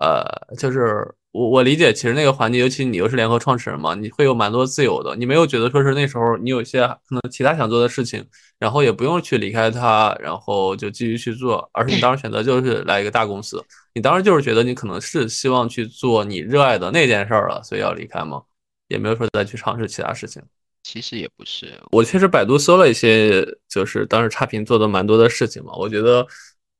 [0.00, 0.22] 呃，
[0.56, 1.14] 就是。
[1.30, 5.14] 我我理解，其实那个环境，尤其你又是联合创始人嘛，你会有蛮多自由的。
[5.14, 8.26] 你没有觉得说是那时候你有些可能其他想做的事情，
[8.58, 13.62] 然后也不用去离开它，然后就继续去做，而是你当时选择就是来一个大公司。
[13.92, 18.40] 你当时就是觉得你可能是希望去做你热爱的那件事儿了，所以要离开吗？
[18.88, 20.42] 也没有说再去尝试其他事情。
[20.82, 26.26] 其实也不是，我确实百度搜了一些，就是当时差评做的蛮多的事情嘛，我觉得。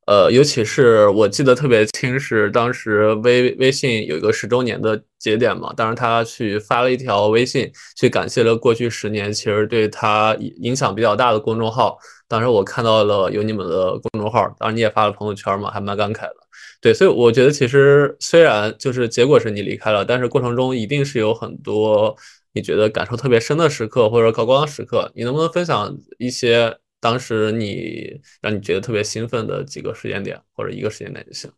[0.06, 11.98] 呃，尤其是我记得特别清，是当时微微信有一个十周年的节点嘛，当时他去发了一条微信，去感谢了过去十年其实对他影响比较大的公众号。
[12.26, 16.36] 当时我看到了有你们的公众号，当然你也发了朋友圈嘛，还蛮感慨的。
[16.80, 22.16] 对，所以我觉得其实虽然就是结果是你离开了，但是过程中一定是有很多
[22.52, 26.78] 你觉得感受特别深的时刻或者高光时刻，你能不能分享一些？
[27.00, 31.48] 当时你让你觉得特别兴奋的几个时间点，或者一个时间点就行。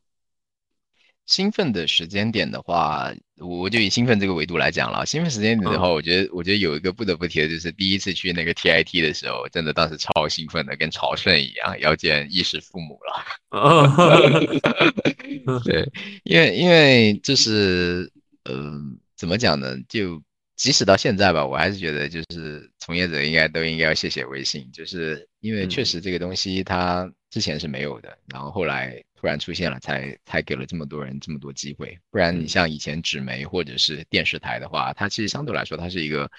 [1.24, 5.04] 兴奋的时间点的话，我就以兴奋这个维度来讲了。
[5.04, 13.24] 兴奋时间点的话，我觉得我觉得有一个不得不提的就是第一次去那个 TIT 的时候，真的当时超兴奋的，跟朝圣一样，要见衣食父母了。
[15.64, 15.90] 对，
[16.24, 18.12] 因为因为就是，
[18.44, 19.76] 嗯，怎么讲呢？
[19.88, 20.22] 就。
[20.56, 31.98] 即使到现在吧，我还是觉得就是从业者应该都应该要谢谢微信，就是因为确实这个东西它之前是没有的，然后后来突然出现了，才才给了这么多人这么多机会。
[32.10, 36.30] 不然你像以前纸媒或者是电视台的话，它其实相对来说它是一个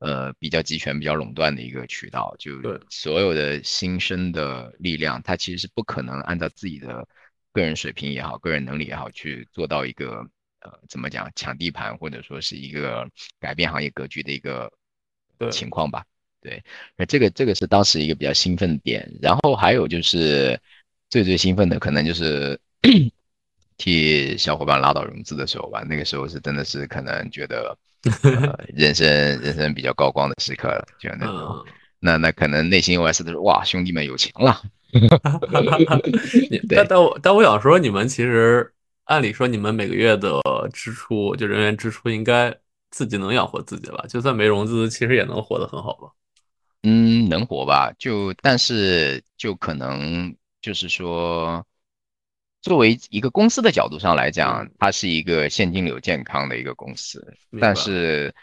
[0.00, 2.52] 呃比较集权、比较垄断的一个渠道，就
[2.90, 7.06] 所有的新生的力量，它其实是不可能按照自己的
[7.52, 10.28] 个人水平也好、个人能力也好去做到一个。
[10.64, 13.04] 呃，怎么讲抢地盘，或者说是一个
[13.40, 14.72] 改变行业格局的一个
[15.50, 16.04] 情况吧？
[16.42, 16.62] 对，
[16.96, 19.10] 那这个这个是当时一个比较兴奋的点。
[19.22, 20.58] 然后还有就是
[21.08, 22.58] 最最兴奋的，可能就是
[23.78, 25.82] 替小伙伴拉到融资的时候吧。
[25.88, 27.74] 那个时候是真的是可能觉得
[28.74, 29.08] 人生
[29.40, 31.64] 人生比较高光的时刻了，就那种。
[32.00, 34.60] 那那可能内心 OS 都是哇，兄弟们有钱了。
[36.68, 38.72] 但但我但我想说，你们其实。
[39.06, 40.40] 按理说，你们每个月的
[40.72, 42.56] 支出，就人员支出，应该
[42.88, 44.06] 自己能养活自己吧？
[44.08, 46.08] 就算没融资，其实也能活得很好吧？
[46.82, 47.92] 嗯，能活吧？
[47.98, 51.66] 就但是就可能就是说，
[52.60, 57.34] 作为一个公司的角度上来讲，它是一个现金流健康的一个公司。
[57.60, 58.34] 但是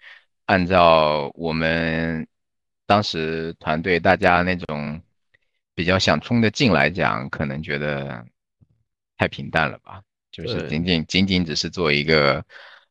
[0.45, 2.28] 按照我们
[2.86, 5.02] 当时团队大家那种
[5.75, 8.25] 比较想冲的劲来讲，可能觉得。
[9.21, 10.02] 太平淡了吧？
[10.31, 12.42] 就是仅仅仅仅只是做一个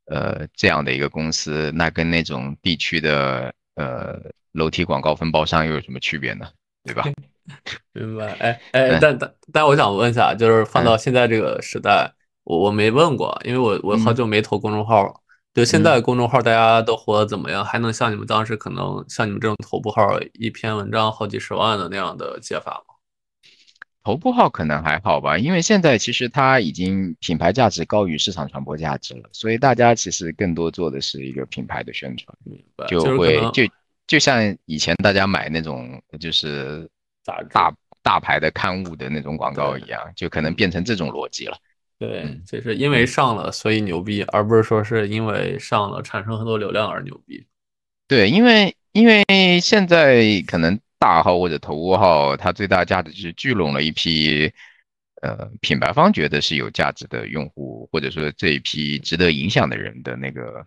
[0.05, 4.20] 呃这样的一个公司，那跟那种地区的呃
[4.59, 6.46] 楼梯广告分包商又有什么区别呢？
[6.84, 7.04] 对吧？
[7.94, 8.32] 明白。
[8.40, 12.12] 哎哎，但但但我想问一下，就是放到现在这个时代，
[12.44, 15.14] 我我没问过，因为我我好久没投公众号了。
[15.54, 17.64] 就现在公众号大家都活得怎么样？
[17.64, 22.94] 还能像你们当时可能像你们这种头部号一篇文章好几十万的那样的接法吗？
[24.04, 32.34] 头部号可能还好吧，因为现在其实它已经品牌价值高于市场传播价值了，所以大家其实更多做的是一个品牌的宣传，
[32.88, 33.64] 就会就
[34.09, 36.90] 就像以前大家买那种就是
[37.24, 41.56] 大大大牌的刊物的那种广告一样，就可能变成这种逻辑了。
[41.96, 47.46] 对，就是因为上了所以牛逼，而不是说是因为上了产生很多流量而牛逼。
[48.09, 50.76] 对，因为因为现在可能。
[51.00, 54.52] 大号或者头部号，它最大价值就是聚拢了一批，
[55.22, 60.66] 呃，品牌方觉得是有价值的用户，或者说这一批值得影响的人的那个。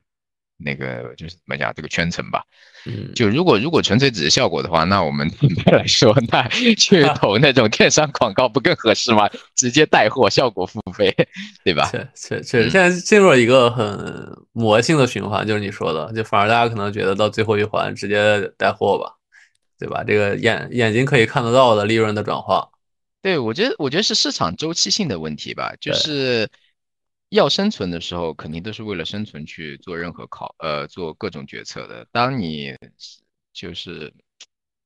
[0.64, 2.44] 那个就是怎么讲，这个圈层吧。
[2.86, 9.30] 嗯，就如果如果纯粹只是效果的话，那我们品牌来说，那去投那种电商广告不更合适吗？
[9.56, 11.16] 直接带货，效果付费，
[11.64, 11.88] 对吧？
[11.92, 19.14] 确确确实，现在进入了一个很魔性的循环，就是你说的，就反而大家可能觉得到最后一环直接带货吧，
[19.78, 20.04] 对吧？
[20.04, 22.68] 这个眼眼睛可以看得到的利润的转化，
[23.22, 26.50] 对我觉得我觉得是市场周期性的问题吧，就是。
[27.32, 32.06] 要生存的时候，肯定都是为了生存去做任何考呃做各种决策的。
[32.12, 32.76] 当你
[33.54, 34.14] 就是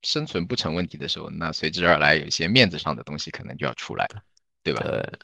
[0.04, 4.22] 生存不成问题的时候，那随之而来有些面子上的东西可能就要出来了，
[4.62, 4.84] 对吧？
[4.84, 5.20] 对。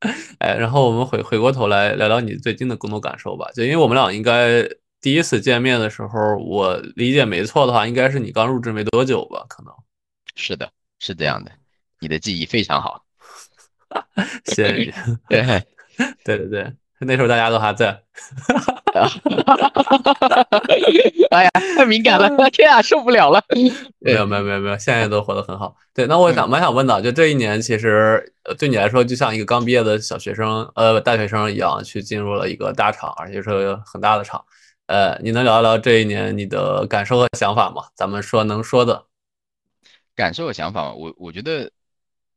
[0.40, 3.50] 哎，然后我们回回过头来聊聊你最近的工作感受吧。
[3.52, 4.66] 就因为我们俩应该
[5.02, 9.44] 第一次见面的时候，我理解没错的话，应该是你刚入职没多久吧？
[9.50, 9.74] 可能
[10.34, 11.52] 是的，是这样的。
[11.98, 13.04] 你的记忆非常好，
[14.46, 14.90] 谢谢你。
[15.28, 15.62] 对。
[16.24, 18.02] 对对对，那时候大家都还在。
[21.30, 23.42] 哎呀，太敏感了， 天啊，受不了了。
[24.00, 25.76] 没有没有没有没有，现在都活得很好。
[25.94, 34.44] 对，那我想蛮想问的，就这一年，其实对你来说，就像一个刚毕业的小学生，呃，大学生一样，去进入了一个大厂，而且是很大的厂。
[34.86, 37.84] 呃，你能聊一聊这一年你的感受和想法吗？
[37.94, 39.04] 咱们说能说的。
[40.16, 41.70] 感受和想法，我我觉得，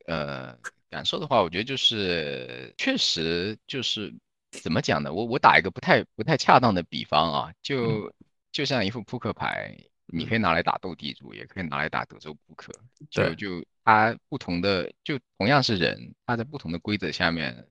[0.07, 0.55] 呃。
[0.93, 4.13] 感受的话，我觉得就是确实就是
[4.51, 5.11] 怎么讲呢？
[5.11, 8.13] 我我打一个不太不太恰当的比方啊，就
[8.51, 9.75] 就像一副扑克牌，
[10.05, 12.71] 你可以拿来打斗地主，也可以拿来打德州扑克。
[13.09, 17.67] 就就它不同的，就同样是人，他在不同的规则下面，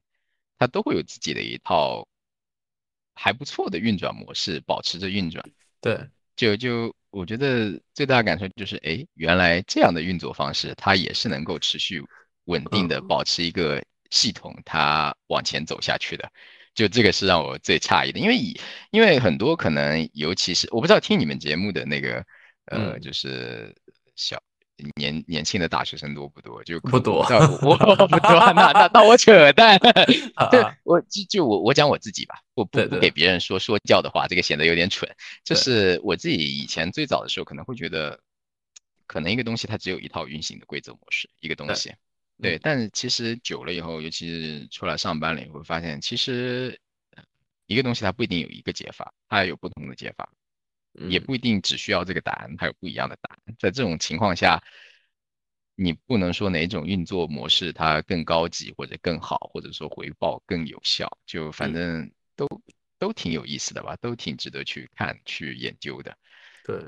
[0.59, 2.09] 他都会有自己的一套
[3.15, 5.49] 还不错的运转模式，保持着运转。
[5.81, 12.05] 对，就就我觉得最大的感受就是，哎，原来这样的运作方式，它也是能够持续。
[12.45, 16.31] 稳定的保持一个系统，它往前走下去的，
[16.75, 22.25] 就这个是让我最诧异的，因为以因为很多可能，尤其是我不知道听你们节目的那个
[22.67, 23.75] 呃，就是
[24.17, 24.41] 小
[24.97, 26.63] 年年轻的大学生多不多？
[26.65, 27.25] 就不多，
[27.63, 27.77] 我
[28.09, 29.79] 不多，那那那我扯淡。
[30.51, 35.09] 对，我就就我我讲我自己吧，我不不给别人说说教的话，这个显得有点蠢。
[35.45, 38.19] 就是我自己以前最早的时候，可能会觉得，
[39.07, 41.95] 可能一个东西它只有一套运行的规则模式，一个东西。
[42.43, 46.77] 对，但是其实久了以后，尤其是出来上班了以后，发现其实
[47.67, 50.29] 一个东西它不一定有一个解法，它有不同的解法，
[51.09, 53.55] 也不一定只需要这个答案，它有不一样的答案。
[53.61, 54.61] 在这种情况下，
[55.77, 62.49] 你不能说哪种运作模式它更高级或者更好，或者说回报更有效，就反正都
[62.99, 66.19] 都挺有意思的吧，都挺值得去看去研究的。
[66.65, 66.83] 对。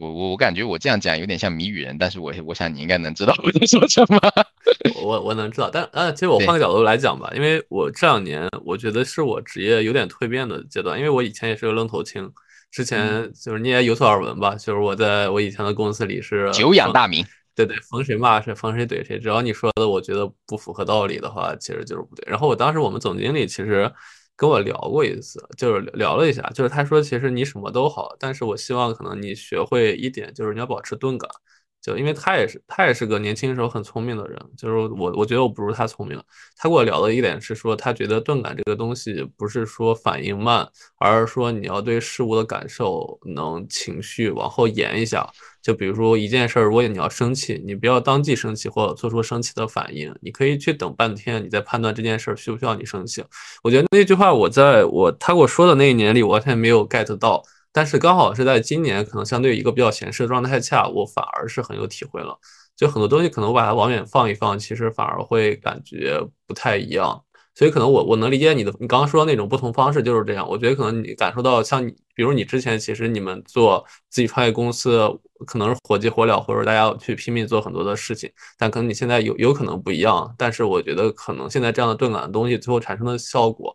[0.00, 4.18] 我我我感觉我这样讲有点像谜语人，但是我我想你应该能知道我在说什么。
[5.02, 12.26] 我我能知道，但呃，其实我换个角度来讲吧，因为我这两年我觉得是我职业有点蜕变的阶段，因为我以前也是个愣头青，
[12.70, 17.22] 之前就是你也有所耳闻吧，就是我在我以前的公司里是久仰大名，
[17.54, 22.24] 对对，逢谁骂谁，逢谁怼谁，只要你说的我觉得不符合道理的话，其实就是不对。
[22.26, 23.92] 然后我当时我们总经理其实。
[24.40, 31.30] 跟我聊过一次，就是聊了一下，就是他说其实你什么都好，但是我希望可能你学会一点，就是你要保持钝感。
[31.82, 36.22] 就因为他也是他也是个年轻时候很聪明的人，就是我我觉得我不如他聪明。
[36.56, 40.68] 他跟我聊的一点是说，他觉得钝感这个东西不是说反应慢，
[40.98, 45.26] 而是说你要对事物的感受能情绪往后延一下。
[45.62, 53.22] 就比如说一件事儿，如果你要生气，你不要当即生气或者做出生气的反应，你可以去等半天，你再判断这件事儿需不需要你生气。
[53.62, 57.42] 我觉得那句话我在我他给我说的那一年里，我完全没有 get 到。
[57.72, 62.38] 但是刚好是在今年，可能相对一个比较闲适的状态下，我反而是很有体会了。
[62.76, 67.22] 就很多东西可能我把它往远放一放，其实反而会感觉不太一样。
[67.54, 70.48] 所以可能我我能理解你的，你刚刚说的那种不同方式就是这样。
[70.48, 75.06] 我觉得可能你感受到像你，比如你之前其实你们做自己创业公司，
[75.46, 80.32] 可能是火急火燎，或者大家去拼命做很多的事情，但可能你现在有有可能不一样。
[80.38, 83.74] 但是我觉得可能现在这样的钝感的东西，最后产生的效果，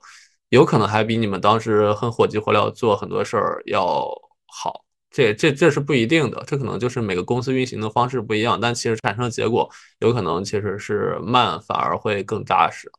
[0.50, 4.08] 有可能还比你们当时很火急火燎做很多事儿要
[4.48, 4.84] 好。
[5.12, 9.70] 这这这是不一定的，这可能就是每个公司运行的方式不一样，但其实产生的结果
[10.00, 12.92] 有可能其实是慢反而会更扎实。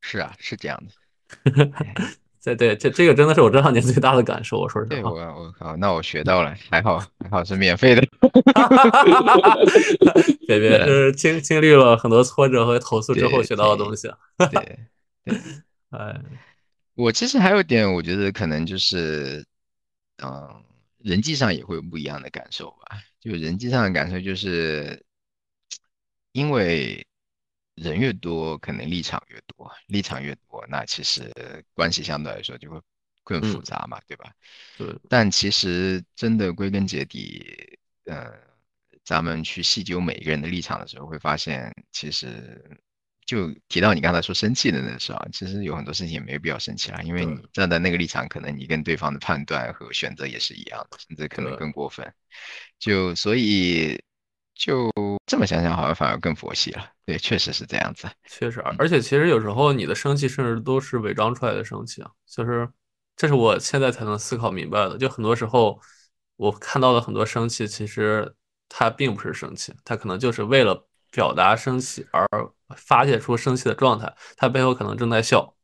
[0.00, 0.92] 是啊，是这样的。
[2.42, 4.58] 对对，这这个真的是我这两年最大的感受。
[4.58, 8.00] 我说实话，我我靠，那我学到了，还好还好是免费的。
[10.46, 14.08] 别别，是经经历了很多挫折和投诉之后学到的东西。
[14.38, 14.78] 对对，
[15.90, 16.18] 哎，
[16.98, 19.46] 我其实还有点，我觉得可能就是，
[20.22, 20.64] 嗯，
[20.98, 23.00] 人际上也会有不一样的感受吧。
[23.20, 25.02] 就人际上的感受，就是
[26.32, 27.04] 因为。
[27.80, 31.32] 人越多，可能立场越多，立场越多，那其实
[31.74, 32.80] 关系相对来说就会
[33.22, 34.32] 更复杂嘛，对吧？
[34.76, 34.92] 对。
[35.08, 38.32] 但其实真的归根结底，呃，
[39.04, 42.60] 咱们去细究每一个人的立场的时候，会发现，其实
[43.28, 52.10] 就提到你刚才说生气的那事啊，其实有很多事情也没有必要生气啊，因为你站在那个立场，可能你跟对方的判断和选择也是一样的，甚至可能更过分。
[52.78, 54.02] 就所以。
[54.60, 54.90] 就
[55.24, 56.84] 这么想想，好像反而更佛系了。
[57.06, 58.08] 对，确实是这样子。
[58.28, 62.10] 确实，而且其实有时候你的生气，甚至都是伪装出来的生气啊。
[62.26, 62.68] 就是，
[63.14, 64.98] 这是我现在才能思考明白的。
[64.98, 65.80] 就很多时候，
[66.34, 68.34] 我看到的很多生气，其实
[68.68, 72.28] 它并不是生气，它可能就是为了表达生气而
[72.76, 74.12] 发泄出生气的状态。
[74.36, 75.54] 他背后可能正在笑。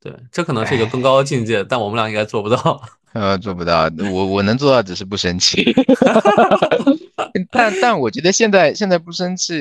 [0.00, 2.80] 对，这可能是一个更高的境界，但我们俩应该做不到。
[3.14, 3.90] 呃，做不到。
[4.12, 5.74] 我我能做到，只是不生气。
[7.50, 9.54] 但但我觉得现在现在不生气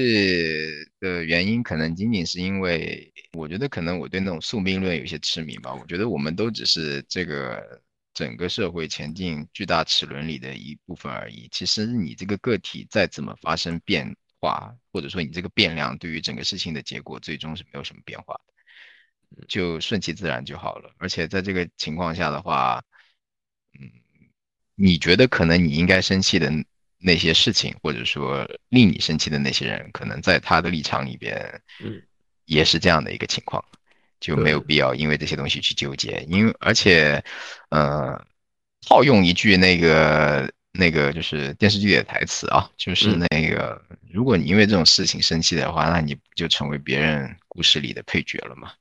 [0.99, 5.73] 的原因，可能仅仅是因为，我觉得可能我对那种宿命论有些痴迷吧。
[5.73, 7.63] 我觉得我们都只是这个
[8.13, 11.47] 整个社会前进巨大齿轮里的一部分而已。
[11.51, 18.33] 其实你这个个体再怎么发生变化，或者说你这个变量对于整个事情的结果，最终是没有什么变化
[19.35, 20.91] 的，就顺其自然就好了。
[20.97, 22.83] 而且在这个情况下的话。
[23.79, 23.91] 嗯，
[24.73, 26.51] 你觉得可能你应该生气的
[26.97, 32.01] 那些事情，或者说令你生气的那些人，可能在他的立场里边，嗯，
[32.45, 33.63] 也是这样的一个情况，
[34.19, 36.25] 就没有必要因为这些东西去纠结。
[36.27, 37.23] 因为而且，
[37.69, 38.19] 呃，
[38.81, 48.71] 套用一句那个那个就是电视剧里的台词啊，就是那个，如果你因为这种事情生气的话，那你不就成为别人故事里的配角了吗？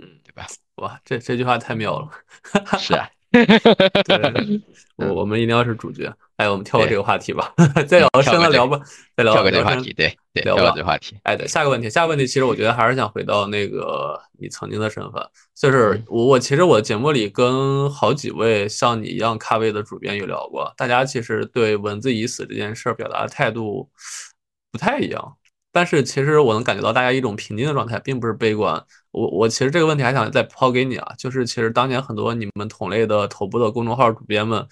[0.00, 0.46] 嗯，对吧？
[0.76, 2.10] 哇，这这句话太妙了。
[2.78, 3.08] 是啊。
[3.34, 4.58] 对，
[4.96, 6.14] 我我们一定要是主角。
[6.36, 7.52] 哎，我们跳过这个话题吧，
[7.86, 8.80] 再聊深了聊吧，
[9.16, 9.92] 再聊这个话题。
[9.92, 11.16] 对对，聊吧这个话题。
[11.22, 15.22] 哎，对，下个问题，下个问题，其实我觉得还是想回到那个你曾经的身份，
[15.54, 23.88] 就是我我其实我节目里跟好几位像你一样咖位的主编有聊过，大家其实对文字已死这件事儿表达的态度
[24.72, 25.36] 不太一样。
[25.70, 28.80] 但是其实我能感觉到大家一种平静的状态，并不是悲观。
[29.10, 34.64] 我我其实这个问题还想再抛给你啊，就是其实当年很多你们同类的头部的公众号主编们，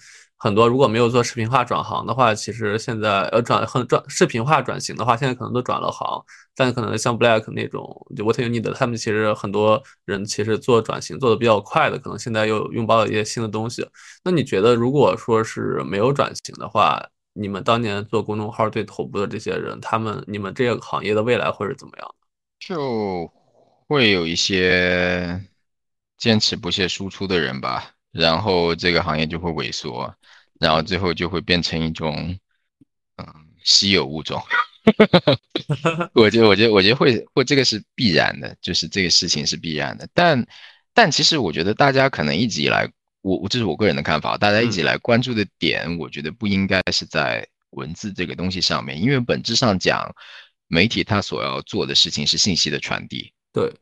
[0.43, 6.21] 很多如果没有做视频化转行的话，其实现在呃转很转视频化转型的话，现在可能都转了行。
[6.53, 13.87] 但可能像 Black 那种就 What You Need 他们其实很多人其实做转型做的比较快的，可能现在又拥抱了一些新的东西。
[14.25, 17.01] 那你觉得如果说是没有转型的话？
[17.35, 22.15] 你们当年做公众号最头部的这些人，他们你们这个行业的未来会是怎么样？
[22.59, 23.31] 就
[23.87, 25.41] 会有一些
[26.17, 30.13] 坚持不懈输出的人吧，然后这个行业就会萎缩，
[30.63, 32.35] 然后最后就会变成一种
[33.17, 33.25] 嗯
[33.63, 34.41] 稀有物种。
[36.15, 40.07] 我觉得，我觉得，我觉得会会这个是必然的，就是这个事情是必然的。
[40.13, 40.47] 但
[40.93, 42.91] 但其实我觉得大家可能一直以来。
[43.23, 50.13] 我我这是我个人的看法，大家一直以来关注的点，我觉得不应该是在文字这个东西上面，因为本质上讲，
[50.67, 53.31] 媒体它所要做的事情是信息的传递。
[53.53, 53.73] 对，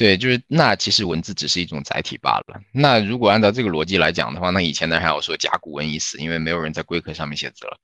[0.00, 2.58] 对，就是那其实文字只是一种载体罢了。
[2.72, 7.78] 那如果按照这个逻辑来讲的话，那以前的人还要说甲骨文已死，因为没有人在龟壳上面写字了，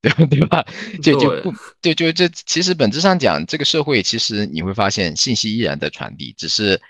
[0.00, 0.64] 对吧 对吧？
[1.02, 6.80] 就就不就就这其实本质上讲，这个社会其实你会发现信息依然在传递，只是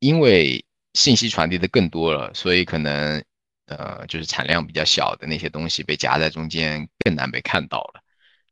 [0.00, 0.62] 因为。
[0.96, 3.20] 信息传递的更多了，所以可能，
[3.66, 8.03] 呃，就是产量比较小的那些东西被夹在中间，更难被看到了。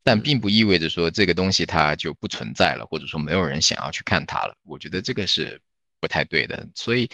[0.05, 4.55] 但并不意味着说这个东西它就不存在了，或者说没有人想要去看它了。
[4.65, 5.61] 我觉得这个是
[6.01, 6.67] 不太对的。
[6.75, 7.09] 所以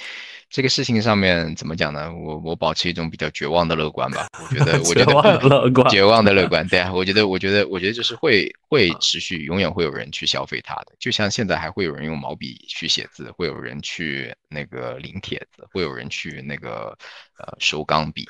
[0.49, 2.11] 这个事情上面怎么讲呢？
[2.15, 4.27] 我我保持一种比较绝望的乐观吧。
[4.51, 10.95] 我觉得，我觉得 绝望的乐观，绝望的乐观，对啊，我觉得，我觉得，我觉得就是会会持续，永远会有人去消费它的。
[10.99, 16.97] 就像现在还会有人用毛笔去写字，会有人去那个临帖子，会有人去那个
[17.39, 18.27] 呃收钢笔。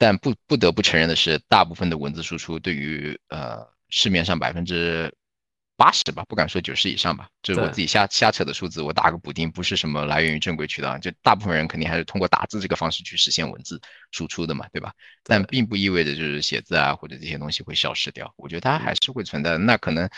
[0.00, 5.12] 但不不得不承认的是，大部分的文字输出对于呃市面上百分之
[5.76, 13.80] 八十吧，不敢说九十以上吧，这是我自己瞎瞎扯的数字，我打个补丁，不是什么来源于正规渠道，就大部分人肯定还是通过打字这个方式去实现文字
[14.10, 14.92] 输出的嘛，对吧？
[15.22, 19.58] 但并不意味着就是写字啊或者这些东西会消失掉，我觉得它还是会存在的。
[19.58, 20.08] 那可能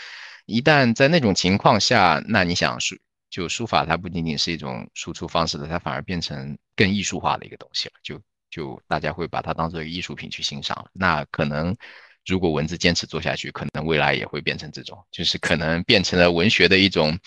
[0.45, 2.95] 一旦在那种情况下，那你想书
[3.29, 8.19] 就书法它不仅仅是一种输出方式的，它反而变成更艺术化的一个东西了，就。
[8.51, 11.73] 就大家会把它当做一个艺术品去欣赏，那可能
[12.25, 17.17] 如果文字坚持做下去，可能未来也会变成这种，就是可能变成了文学的一种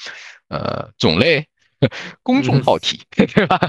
[0.48, 1.46] 呃种类。
[2.22, 3.60] 公众号体， 对吧？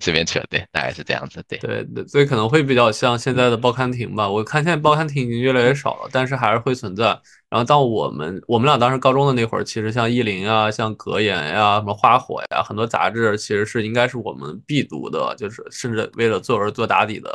[0.00, 4.28] 随便扯，对，大概是这样子，对，对，所以可能会比较像现在的报刊亭吧。
[4.28, 7.04] 我看现在报刊亭已经越来越少了，但是还是会存在。
[7.48, 17.30] 然后到我们我们俩当时高中的那会儿，其实像意林啊、像格言呀、什么花火呀，很多杂志其实是应该是我们必读的，就是甚至为了作文做打底的。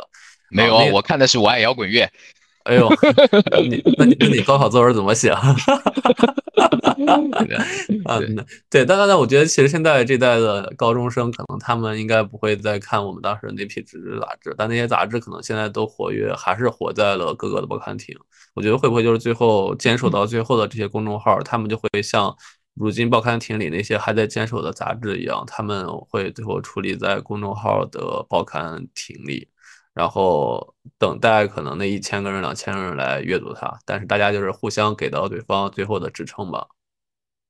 [0.50, 2.06] 没有，我看的是我爱摇滚乐。
[2.66, 2.88] 哎呦，
[3.68, 5.30] 你那你那你高考作文怎么写？
[8.04, 8.18] 啊，
[8.70, 18.16] 对，但但但我觉得其实现在这代的高中生，可能他们应该不会再看我们当时那批纸质杂志，但那些杂志可能现在都活跃，还是活在了各个的报刊亭。
[18.54, 22.34] 我觉得会不会就是最后坚守到最后的这些公众号，他们就会像
[22.74, 29.46] 如今报刊亭里那些还在坚守的杂志一样，他们会最后矗立在公众号的报刊亭里。
[29.96, 36.68] 然后等待可能那一千个人、两千个人来阅读它，但是大家就是互相给到对方最后的支撑吧。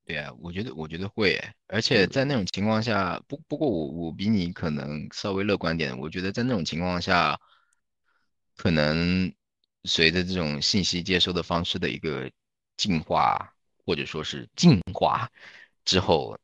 [0.05, 7.37] 对呀，我觉得我觉得会，而且在那种情况下，不不过我我比你可能稍微乐观点，我觉得在那种情况下，
[8.57, 9.35] 可能
[9.83, 12.31] 随着这种信息接收的方式的一个
[12.77, 13.53] 进化，
[13.85, 15.29] 或者说是进化
[15.85, 16.39] 之后，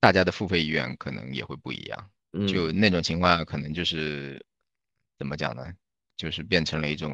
[0.00, 2.10] 大家的付费意愿可能也会不一样。
[2.48, 4.44] 就那种情况，可能就是。
[5.18, 5.64] 怎么讲呢？
[6.16, 7.12] 就是变成了一种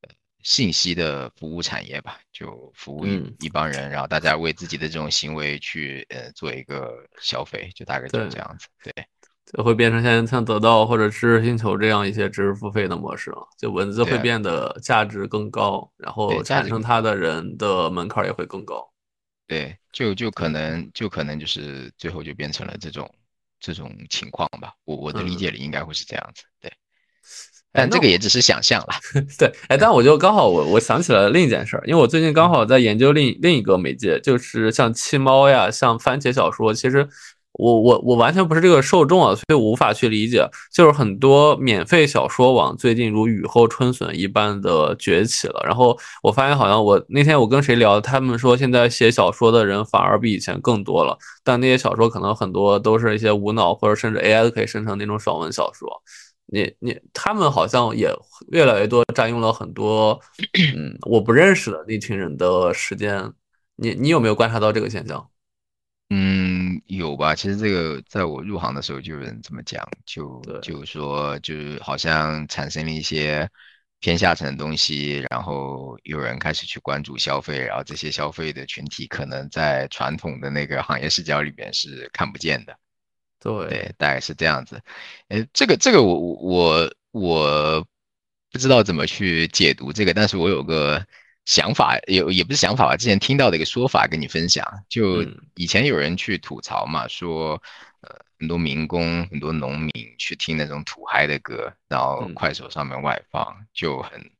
[0.00, 0.08] 呃
[0.42, 3.06] 信息的服务产业吧，就服务
[3.38, 8.66] 一帮人，然后大家为自己的这种行为去呃做一个消费，就大概就是这样子。
[8.82, 8.92] 对，
[9.44, 18.92] 就会变成像像得到或者知识星球这样一些知识付费的模式了，就文字会变得价值更高，然后产生它的人的门槛也会更高。
[19.46, 23.08] 对，就就可能就可能就是最后就变成了这种
[23.60, 24.74] 这种情况吧。
[24.84, 26.42] 我我的理解里应该会是这样子。
[26.60, 26.72] 对。
[27.72, 28.88] 但这个也只是想象了，
[29.38, 37.06] 对，哎，但我就刚好我我想起了另一件事儿，因为我最近刚好在研究另另一个媒介，就是像七猫呀，像番茄小说，其实
[37.52, 55.86] 我我我完全不是这个受众啊，所以我无法去理解，就是很多免费小说网最近如雨后春笋一般的崛起了，然后我发现好像我那天我跟谁聊，他们说现在写小说的人反而比以前更多了，但那些小说可能很多都是一些无脑或者甚至 AI 都可以生成那种爽文小说。
[56.46, 58.08] 你你他们好像也
[58.52, 60.20] 越来越多占用了很多，
[60.74, 63.32] 嗯，我不认识的那群人的时间。
[63.78, 65.30] 你你有没有观察到这个现象？
[66.08, 67.34] 嗯，有吧。
[67.34, 73.46] 其实这个在我入行的时候就有人这么讲，就就是说，就是好像产生了一些
[73.98, 82.78] 偏下层的东西，然后有人开始去关注消费，然后这些消费的群体可能在传统的那个行业视角里边是看不见的。
[83.38, 84.82] 对，大概是这样子。
[85.28, 87.86] 诶，这个这个我我我
[88.50, 91.06] 不知道怎么去解读这个，但是我有个
[91.44, 94.66] 想法，有也不是想法吧，之前听到的一个说法跟你分享。
[94.88, 95.24] 就
[95.54, 97.62] 以前有人去吐槽嘛，说
[98.00, 104.30] 呃很多民工、很多农民去听那种土嗨的歌，然后快手上面外放，就很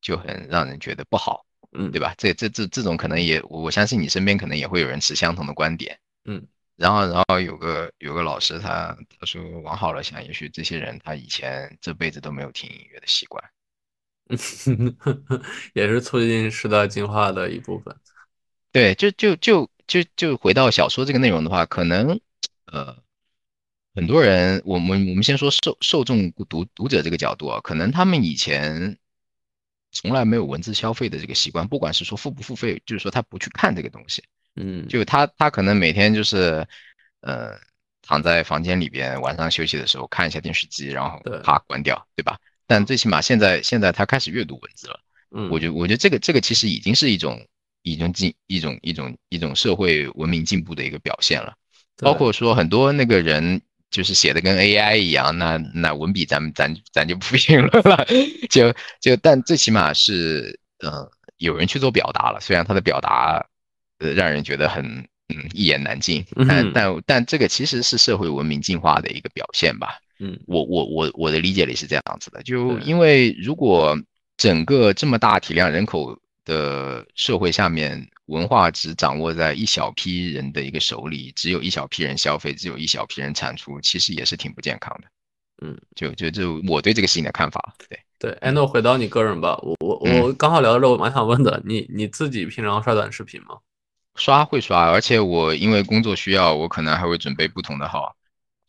[0.00, 2.14] 就很让人觉得不好，嗯，对吧？
[2.18, 6.46] 这这这这种可能也，我相信你身边可能也会有人持相同的观点，嗯。
[6.82, 13.44] 然后，然后有个有个老师，他他说往好了想，也许这些人他以前这辈子都没有听音乐的习惯，
[15.74, 17.96] 也是促进时代进化的一部分。
[18.72, 22.18] 对，就就就就就回到小说这个内容的话，可能
[22.64, 22.96] 呃
[23.94, 28.98] 很多人，我们我们先说受受众读读者这个角度啊，可能他们以前
[29.92, 34.24] 从来没有文字消费的这个习惯，不管是说付不付费，就是说他不去看这个东西。
[34.56, 36.66] 嗯，就他他可能每天就是，
[37.20, 37.52] 呃，
[38.02, 42.38] 躺在房间里边，晚上休息的时候看一下电视机，然后啪关掉，对吧？
[42.66, 45.00] 但最起码现在现在他开始阅读文字了，
[45.30, 47.40] 嗯，我觉得我觉得这个这个其实已经是一种
[47.82, 51.54] 已经进一种一种一种社会文明进步的一个表现了。
[51.98, 58.06] 包括说很多那个人就是写的跟 AI 一样，那那文笔咱们咱咱就不评论了，
[58.50, 63.51] 就就但最起码是呃有人去做表达了，虽然他的表达呃
[64.14, 64.84] 让人觉得很
[65.28, 69.98] 嗯一言难尽，但但但这个其实是社会文明进化的一个表现吧。
[70.18, 73.98] 嗯，我我我我的理解里是这样子的，就因为如果
[74.36, 85.08] 整个这么大体量人口的社会下面，文化只掌握在一小批人的一个手里，只有一小批人消费，只有一小批人产出，其实也是挺不健康的。
[85.64, 88.32] 嗯，就就就我对这个事情的看法，对对。
[88.40, 93.58] 哎，那回到你个人吧，我我我刚好聊到这，我蛮想问的，你你自己平常刷短视频吗？
[94.16, 98.14] 刷会刷，而且我因为工作需要，我可能还会准备不同的号。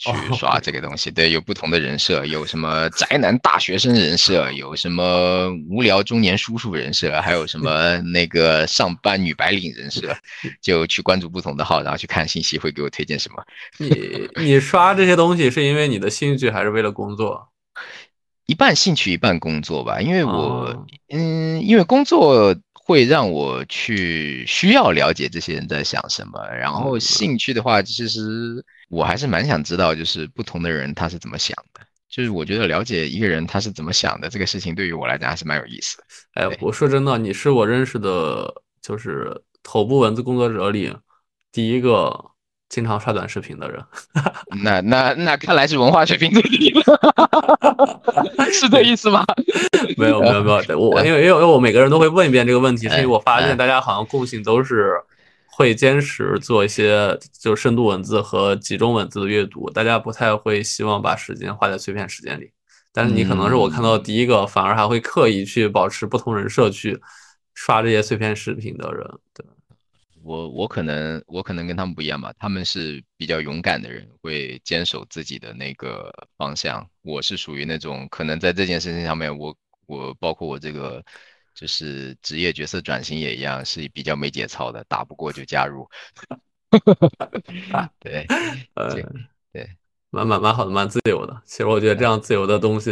[0.03, 10.13] 去刷这个东西，对，有不同的人设，有什么宅男大学生人设，有什么无聊中年叔叔人设，还有什么 那个上班女白领人设，
[10.61, 13.41] 就去关注不同的号，然后去看信息会给我推荐什么。
[13.77, 17.47] 你你刷这些东西是因为你的兴趣，还是为了工作？
[18.45, 20.01] 一半兴趣，一半工作吧。
[20.01, 28.63] 因为我，嗯，因为工作会让我去需要了解这些人在想什么，然后兴趣的话，其实。
[28.89, 31.81] 我还是蛮想知道，就是不同的人他是怎么想的。
[32.07, 36.03] 就是我觉得了解一个人他是怎么想的这个事情，对于我来讲还是蛮有意思的。
[36.33, 38.53] 哎，我说真的，你是我认识的，
[38.83, 40.95] 就是头部文字工作者里
[41.51, 42.23] 第一个
[42.73, 43.79] 经常刷短视频的人。
[44.63, 46.83] 那那那看来是文化水平最低了，
[48.51, 49.23] 是这意思吗？
[49.97, 54.99] 没有没有没有，我因为因为因为我每个人都会问一遍这个问题，所以我发现大家好像共性都是。
[55.55, 62.49] 会坚持做一些就深度文字和集中文字的阅读，大家不太会希望把时间花在碎片时间里。
[62.91, 66.99] 但是你可能是我看到第一个，反而还会刻意去保持不同人设去
[67.53, 69.07] 刷这些碎片视频的人。
[69.31, 69.45] 对
[70.23, 76.89] 我，我可能我可能跟他们不一样吧，他们是比较勇敢的人，会坚守自己的那个方向。
[77.01, 79.55] 我是属于那种可能在这件事情上面，我
[79.85, 81.03] 我包括我这个。
[81.55, 85.87] 就是职业角色转型也一样，是比较没节操的，打不过就加入。
[88.01, 88.25] 对，
[88.73, 88.89] 呃，
[89.51, 89.69] 对，
[90.09, 91.43] 蛮蛮蛮好的，蛮自由的。
[91.45, 92.91] 其实我觉得这样自由的东西，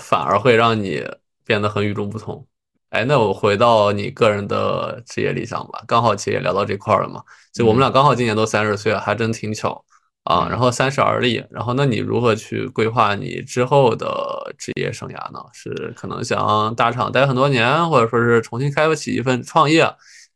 [0.00, 1.04] 反而会让你
[1.44, 2.46] 变得很与众不同。
[2.90, 7.22] 哎，那我回到你个人的职业理想吧，刚好其实也聊到这块了嘛。
[7.52, 9.84] 就我们俩刚好今年都三十岁了，还真挺巧。
[10.24, 15.38] 啊，然后三十而立，然后那你如何去规划你之后的职业生涯呢？
[15.52, 19.88] 是可能想大厂待很多年，或者说是重新开启一份创业？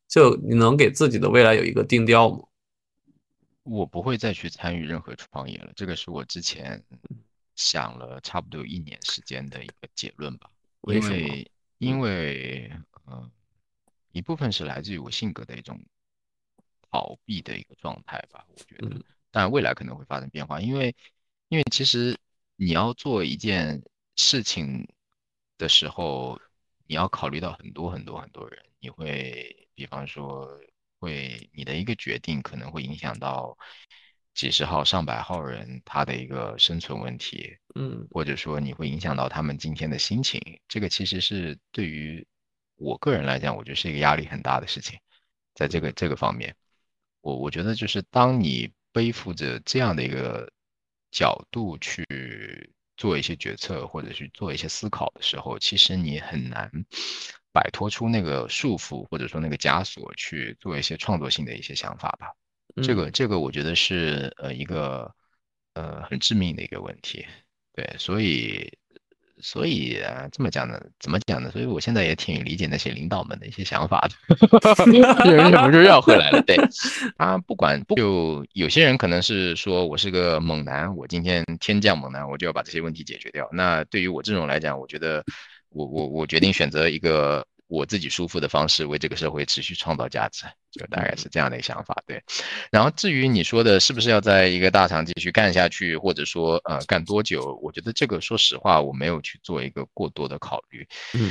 [0.06, 2.38] 就你能给自己的未来有一个定调吗？
[3.64, 6.80] 我不会再去参与任何创业了，这个是我之前
[7.56, 10.48] 想了差不多有一年时间的一个结论吧。
[10.82, 11.50] 因为
[11.80, 12.70] 因为
[13.06, 13.30] 嗯，
[14.12, 15.80] 一部分是来自于我性格的一种
[16.90, 19.02] 逃避的一个状态吧，我觉得。
[19.30, 20.94] 但未来可能会发生变化，因为，
[21.48, 22.14] 因为其实
[22.56, 23.82] 你要做一件
[24.16, 24.86] 事情
[25.56, 26.38] 的时候，
[26.86, 30.46] 你要考虑到很多很多很多人，你会，比方说，
[30.98, 33.56] 会你的一个决定可能会影响到
[34.34, 42.26] 几十号、上百号人他的一个生存问题，嗯，或者说你会影响到他们今天的心情，这个其实是对于
[42.76, 44.98] 我个人来讲，我觉得是一个压力很大的事情，
[45.54, 46.54] 在这个这个方面，
[47.20, 48.72] 我我觉得就是当你。
[48.92, 50.52] 背负着这样的一个
[51.12, 52.04] 角度去
[52.96, 56.68] 做一些决策，或者去做一些思考的时候，其实你很难
[57.52, 62.34] 摆脱出那个束缚，或者说那个枷锁，去做一些创作性的一些想法吧。
[62.80, 65.12] 这个，这个我觉得是呃一个
[65.74, 67.24] 呃很致命的一个问题。
[67.74, 68.72] 对，所以。
[69.42, 70.78] 所以啊，这么讲呢？
[70.98, 71.50] 怎么讲呢？
[71.50, 75.32] 所以我现在也挺理解那些领导们的一些想法的。
[75.32, 76.42] 人什么就绕回来了？
[76.42, 76.58] 对，
[77.16, 83.48] 他不管不就有些人可能是说我是个猛男，我今天天降猛男，我就要把这些问题解决掉。
[83.50, 85.24] 那对于我这种来讲，我觉得
[85.70, 87.46] 我我我决定选择一个。
[87.70, 91.96] 我自己舒服的方式，为这个社会持续创造价值，就大概是这样的一个想法。
[92.04, 92.20] 对，
[92.72, 100.84] 然后至于你说的是不是要在一个大厂继续干下去，或者说呃干多久，我觉得这个说实话我没有去做一个过多的考虑。
[101.14, 101.30] 嗯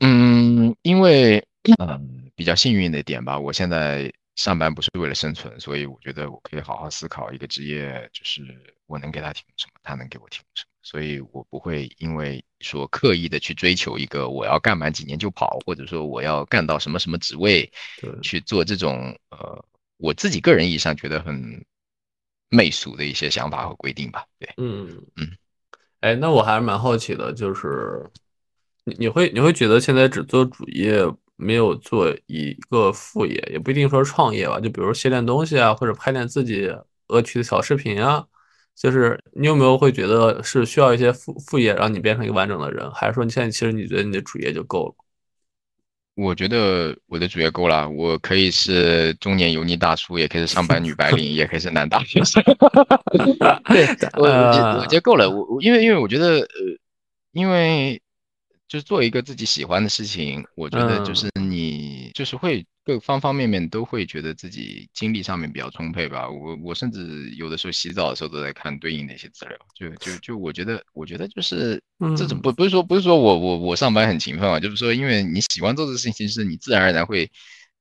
[0.00, 1.42] 嗯，因为
[1.78, 8.42] 嗯比较幸运的点吧，我现在上班不是为了生存，所以我觉得我可以好好思考一个职业，就是
[8.86, 10.69] 我能给他提供什么，他能给我提供什么。
[10.82, 17.70] 所以我不会因为说刻意的去追求一个我要干满几年就跑，或者说我要干到什么什么职位，
[18.22, 19.64] 去做这种呃
[19.98, 21.64] 我自己个人意义上觉得很
[22.48, 24.24] 媚俗的一些想法和规定吧。
[24.38, 25.28] 对，嗯嗯，
[26.00, 28.10] 哎，那我还是蛮好奇的，就是
[28.84, 31.00] 你你会你会觉得现在只做主业，
[31.36, 36.68] 没有做一个副业，也不一定说创业吧，就比如写点东西啊，或者拍点自己
[37.08, 38.26] 恶趣的小视频啊？
[38.80, 44.94] 就是你有没有会觉得是需要一些副副业让你变成一个完整的人，还是说你现在其实你觉得你的主业就够了？
[46.14, 52.42] 我觉得我的主业够了，我可以是中年油腻大叔，也可以是上班女白领， 也可以是男大学生。
[53.68, 55.28] 对，我我觉我觉得够了。
[55.28, 56.46] 我我因为因为我觉得呃，
[57.32, 58.00] 因为
[58.70, 62.64] 就是做一个自己喜欢的事情，我觉得就是你就是会。
[62.82, 66.28] 各方方面面都会觉得自己精力上面比较充沛吧。
[66.28, 69.56] 我我甚至有的时候洗澡的时候都在看对应的一些资料。
[69.74, 71.80] 就就就我觉得，我觉得就是
[72.16, 77.30] 这种不不是说不是说我我我上班很勤奋啊，就是说因为你喜欢做的事情，是你自然而然会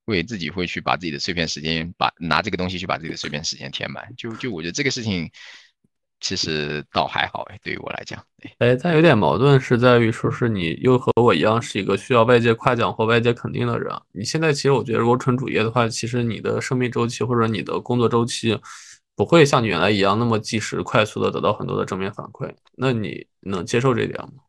[0.05, 4.13] 会自己会去把自己的碎片时间把拿这个东西去把自己的碎片时间填满。
[4.17, 5.31] 就就我觉得这个事情。
[6.21, 8.21] 其实倒还好哎，对于我来讲，
[8.59, 13.93] 哎，但有点矛盾是在于，说是你又和我一样是一个需要外界夸奖或外界肯定的人。
[14.11, 18.59] 你现在其实我觉得，如果纯主业的话，其实你的生命周期或者你的工作周期
[19.15, 22.53] 不会像你原来一样那么及时、快速的得到很多的正面反馈。
[22.75, 24.43] 那你能接受这点吗？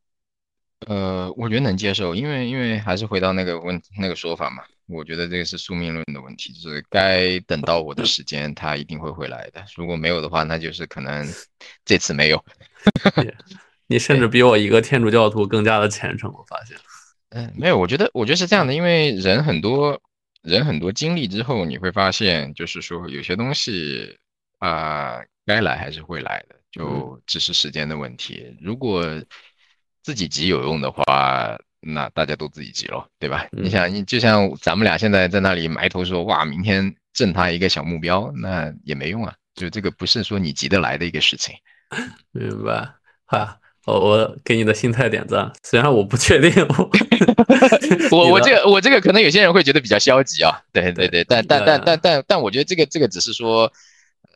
[0.87, 4.63] 呃，我觉得能接受，因为因为还是回到那个问那个说法嘛。
[4.87, 9.65] 我觉得这个是宿命论的问题，就是该等到我的时间，他一定会回来的。
[9.77, 11.25] 如果没有的话，那就是可能
[11.85, 12.45] 这次没有。
[13.87, 16.77] 你甚至比我一个天主教徒更加的虔诚，我发现。
[17.29, 20.01] 嗯，没有，我觉得我觉得是这样的，因为人很多
[20.43, 24.19] 人很多经历之后，你会发现，就是说有些东西
[24.59, 28.57] 啊，该来还是会来的，就只是时间的问题。
[28.61, 29.05] 如果
[30.03, 31.59] 自己急有用的话。
[31.83, 33.47] 那大家都自己急咯，对吧？
[33.53, 39.33] 你想，你就像咱们俩现在在那里埋头说，哇，明天挣他一个小目标，那也没用啊。
[39.55, 41.55] 就这个不是说你急得来的一个事情，
[42.33, 42.87] 明白？
[43.25, 46.53] 哈，我我给你的心态点赞，虽然我不确定，
[48.13, 50.61] 我我这个我这个可能有些人会觉得比较消极啊。
[50.75, 53.73] 对对对，但但但但但但我觉得这个这个只是说。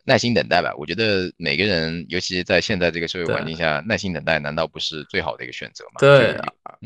[0.07, 5.93] 耐心等待吧，我觉得每个人，尤其在现在这个社会环境下，耐心等待难道不是最好的一个选择吗？
[5.99, 6.37] 对，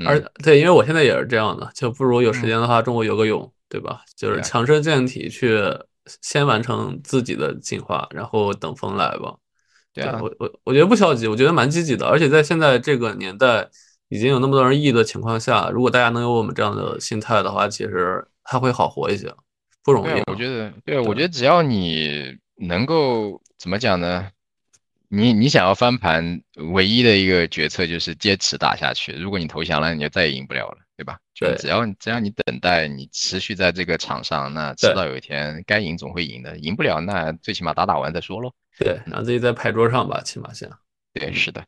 [0.06, 4.02] 而对，因为我现在也是这样的，就不如有时间的话，中午游个泳，对吧？
[4.16, 5.60] 就是强身健体，去
[6.22, 9.34] 先完成自己的进化，然后等风来吧。
[9.92, 12.06] 对啊，我我我觉得不消极，我觉得蛮积极的。
[12.06, 13.68] 而且在现在这个年代，
[14.10, 19.34] 已经有那么多人抑的情况下，如果大家能有我们这样的心态的话，其实还会好活一些，
[19.82, 20.22] 不容易。
[20.30, 22.38] 我觉得，对，我觉得只要你。
[22.58, 24.28] 能够怎么讲呢？
[25.10, 26.42] 你你想要翻盘，
[26.72, 29.12] 唯一的一个决策就是坚持打下去。
[29.12, 31.18] 如果你投降了，你就再也赢不了了，对吧？
[31.34, 36.58] 就，只要只要你等待，你持续在这个场上，那迟早有一天该赢总会赢的。
[36.58, 38.52] 赢不了，那最起码打打完再说喽。
[38.78, 40.68] 对，让自己在牌桌上吧，起码先。
[41.14, 41.64] 对，是的。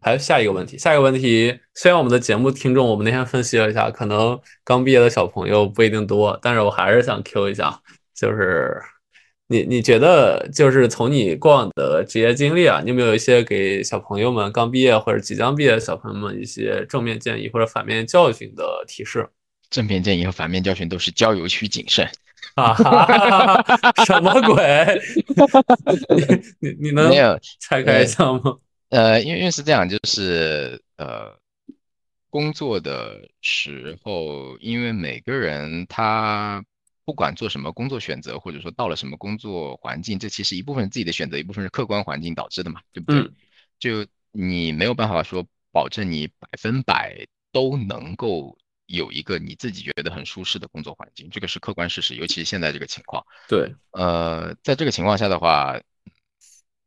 [0.00, 7.80] 还有下一个问题，下一个问题，虽然我们的节目听众，我们那天分析了一下，可能刚毕业的小朋友不一定多，但是我还是想 Q 一下，
[8.12, 8.82] 就是。
[9.52, 19.28] 你你觉得就是从你过往的职业经历啊，你有没有一些给小朋友们刚毕业或者即将毕业的小朋友们一些正面建议或者反面教训的提示？
[19.68, 22.08] 正面建议和反面教训都是交友需谨慎
[22.56, 22.74] 啊！
[24.06, 25.00] 什么鬼？
[26.60, 28.56] 你你你能没有拆开一下吗？
[28.88, 31.38] 呃，因为因为是这样，就是呃，
[32.30, 36.64] 工作的时候，因为每个人他。
[37.04, 43.30] 不管做什么工作选择，或者说到了什么工作环境，这其实一部分自己的选择，一部分是客观环境导致的嘛，对不对？
[43.80, 52.14] 就你没有办法说保证你百分百都能够有一个你自己觉得很舒适的工作环境，这个是客观事实。
[52.14, 55.80] 尤其是现在这个情况，对，呃，在这个情况下的话，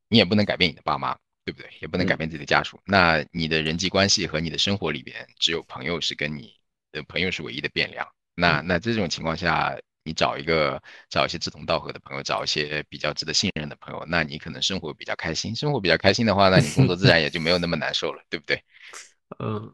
[0.07, 1.69] 你也不能改变你的爸妈，对不对？
[1.81, 2.79] 也不能改变自己的家属。
[2.85, 6.53] 那你的人际关系和你的生活里边，只有朋友是跟你
[6.93, 8.07] 的朋友是唯一的变量。
[8.33, 9.77] 那那这种情况下。
[10.05, 15.55] 你找一个找一些志同道合的朋友，找一些比较值得信任的朋友，那你可能生活比较开心。
[15.55, 18.63] 生活比较开心的话，那你工作自然也就没有那么难受了，对不对？
[19.39, 19.73] 嗯，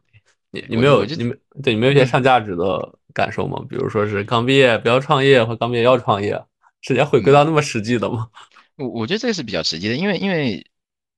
[0.51, 3.61] 你你没有你们对你没有一些上价值的感受吗？
[3.69, 6.41] 比如说是刚毕业不要创业，或刚毕业要创业，
[6.81, 8.29] 直接回归到那么实际的吗？
[8.77, 10.65] 我我觉得这个是比较实际的，因为因为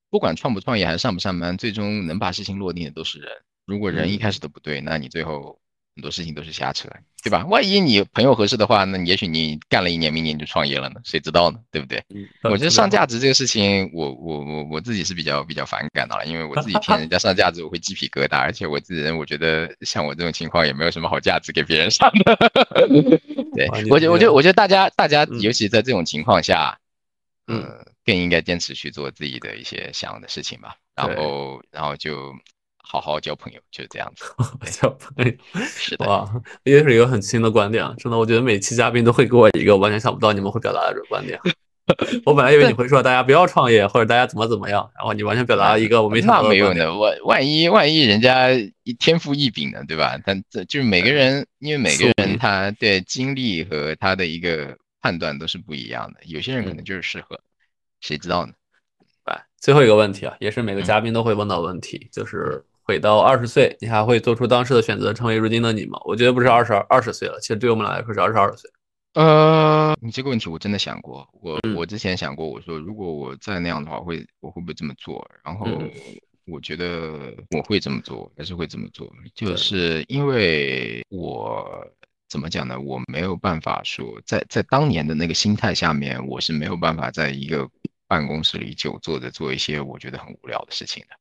[0.09, 3.32] 不管创不创业还是上不上班，最终能把事情落定的都是人。
[3.68, 5.59] 如果人一开始都不对，那你最后。
[5.96, 6.89] 很多事情都是瞎扯，
[7.24, 7.46] 对吧？
[7.46, 11.00] 万一你朋友合适的话，那也许你干了一年，明年就创业了呢？
[11.04, 11.60] 谁知道呢？
[11.72, 12.04] 对不对？
[12.44, 22.36] 我觉得上价值这个事情，我我我我自己是比较比较反感的了，因为我自己听人家上价值，我会鸡皮疙瘩，而且我自己人，我觉得像我这种情况也没有什么好价值给别人上的。
[23.56, 26.76] 对我觉我觉得我觉得大家大家尤其在这种情况下，
[27.46, 27.64] 嗯，
[28.04, 32.34] 更应该坚持去做自己的一些想的事情吧，然后然后就。
[32.86, 34.26] 好好交朋友就是这样子，
[34.72, 35.34] 交朋友
[35.66, 36.30] 是的哇，
[36.64, 37.96] 也是一个很新的观点啊！
[37.98, 41.40] 真的，我觉得每期嘉宾都会给我一个完全想不到你们会表达的观点。
[42.26, 48.48] 我本来以为你会说大家不要创业，或者大家怎么怎么样，然后你完全表达了一个我没 想到那没有呢，万万一万一人家
[49.00, 50.18] 天赋异禀呢，对吧？
[50.26, 57.38] 但这就是每个人，因为每个人他对经历和他的一个判断都是不一样的，有些人可能就是适合，
[58.00, 58.54] 谁知道呢？
[59.26, 66.00] 哎，最后一个问题啊，也是每个嘉宾都会问到问题，就是回到二十岁，你还会做出当时的选择，成为如今的你吗？
[66.06, 68.70] 我觉得不是二十二二十岁了，其实对我们来说是二十二岁。
[69.14, 75.26] 呃，你这个问题我真的想过，我我之前想过，我说如果我再那样的话，会我会不会这么做？
[75.44, 75.68] 然后
[76.46, 81.88] 我觉得我会这么做，还是会这么做，就是因为我
[82.28, 82.78] 怎么讲呢？
[82.80, 87.70] 我没有办法说，在在当年的那个心态下面，我是没有办法在一个
[88.08, 91.16] 办公室里久坐着做一些我觉得很无聊的事情的。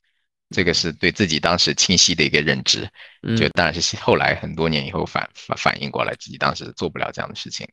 [0.52, 2.88] 这个是对自己当时清晰的一个认知，
[3.36, 7.66] 就当然是后来很多年以后反反反应过来，自己当时做不了这样的事情。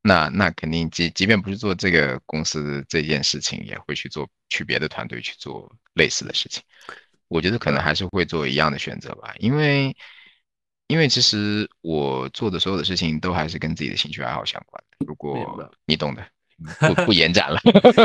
[0.00, 6.62] 那那肯定，即即便不是做这个公司这件事情，也会去做去别的团队去做类似的事情。
[7.26, 9.94] 我觉得可能还是会做一样的选择吧，因为
[10.86, 15.04] 因为其实我做的所有的事情都还是跟自己的兴趣爱好相关的。
[15.06, 16.26] 如果你懂的，
[16.80, 17.60] 不不延展了，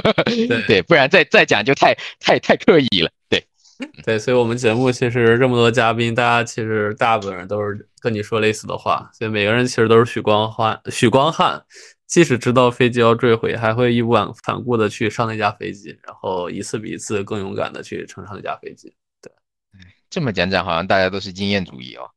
[0.68, 3.46] 对，不然再再讲就太太太刻意了，对。
[4.04, 10.80] 对，所以，我们节目其实这么多嘉宾，大家其实大部分人都是跟你说类似的话，所以每个人其实都是许光汉。
[10.90, 11.64] 许光汉
[12.08, 14.14] 即使知道飞机要坠毁，还会义无
[14.44, 18.94] 反顾的去上那架飞机，然后一次比一次更勇敢的去乘上那架飞机。
[19.22, 19.32] 对，
[20.10, 22.10] 这么讲讲，好像大家都是经验主义哦，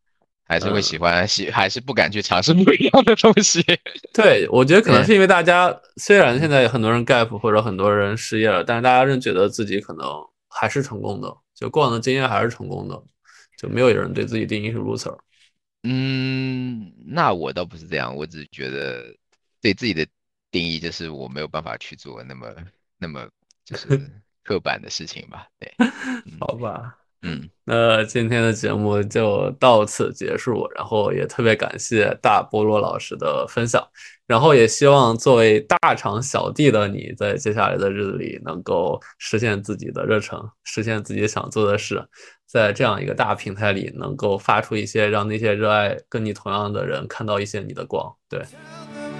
[0.46, 3.64] 还是会喜欢喜，还是不敢去尝试不一样的东西。
[4.12, 10.06] 对，我觉得可能是因为大家虽然现在很多人 gap 或者很多人失业了，但是大家仍觉得自己可能
[10.48, 11.34] 还是成功的。
[11.56, 13.02] 就过往的经验还是成功的，
[13.56, 15.18] 就没有人对自己定义是 loser。
[15.82, 19.16] 嗯，那我倒不是这样，我只是觉得
[19.60, 20.06] 对自己的
[20.50, 22.54] 定义就是我没有办法去做那么
[22.98, 23.28] 那么
[23.64, 23.98] 就是
[24.44, 25.48] 刻板的事情吧。
[25.58, 25.74] 对，
[26.38, 26.98] 好吧。
[27.22, 33.82] 嗯，那今天的节目就到此结束，然后也特别感谢大菠萝老师的分享，
[34.26, 42.04] 然后也希望作为大厂小弟的你在接下来的日子里能够实现自己的热忱，实现自己想做的事，
[42.44, 48.12] 在这样一个大平台里能够发出一些让那些热爱跟你同样的人看到一些你的光。
[48.28, 48.42] 对，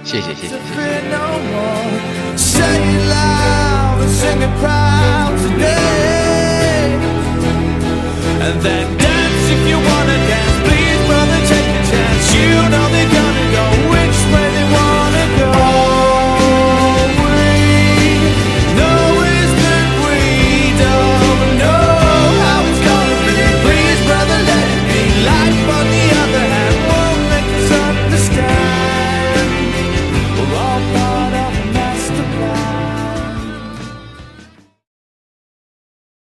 [0.03, 0.57] 谢谢谢谢谢谢。
[8.39, 10.57] And then dance if you wanna dance.
[10.67, 12.33] beat from the ticket chance.
[12.35, 12.86] You.
[15.59, 15.86] Oh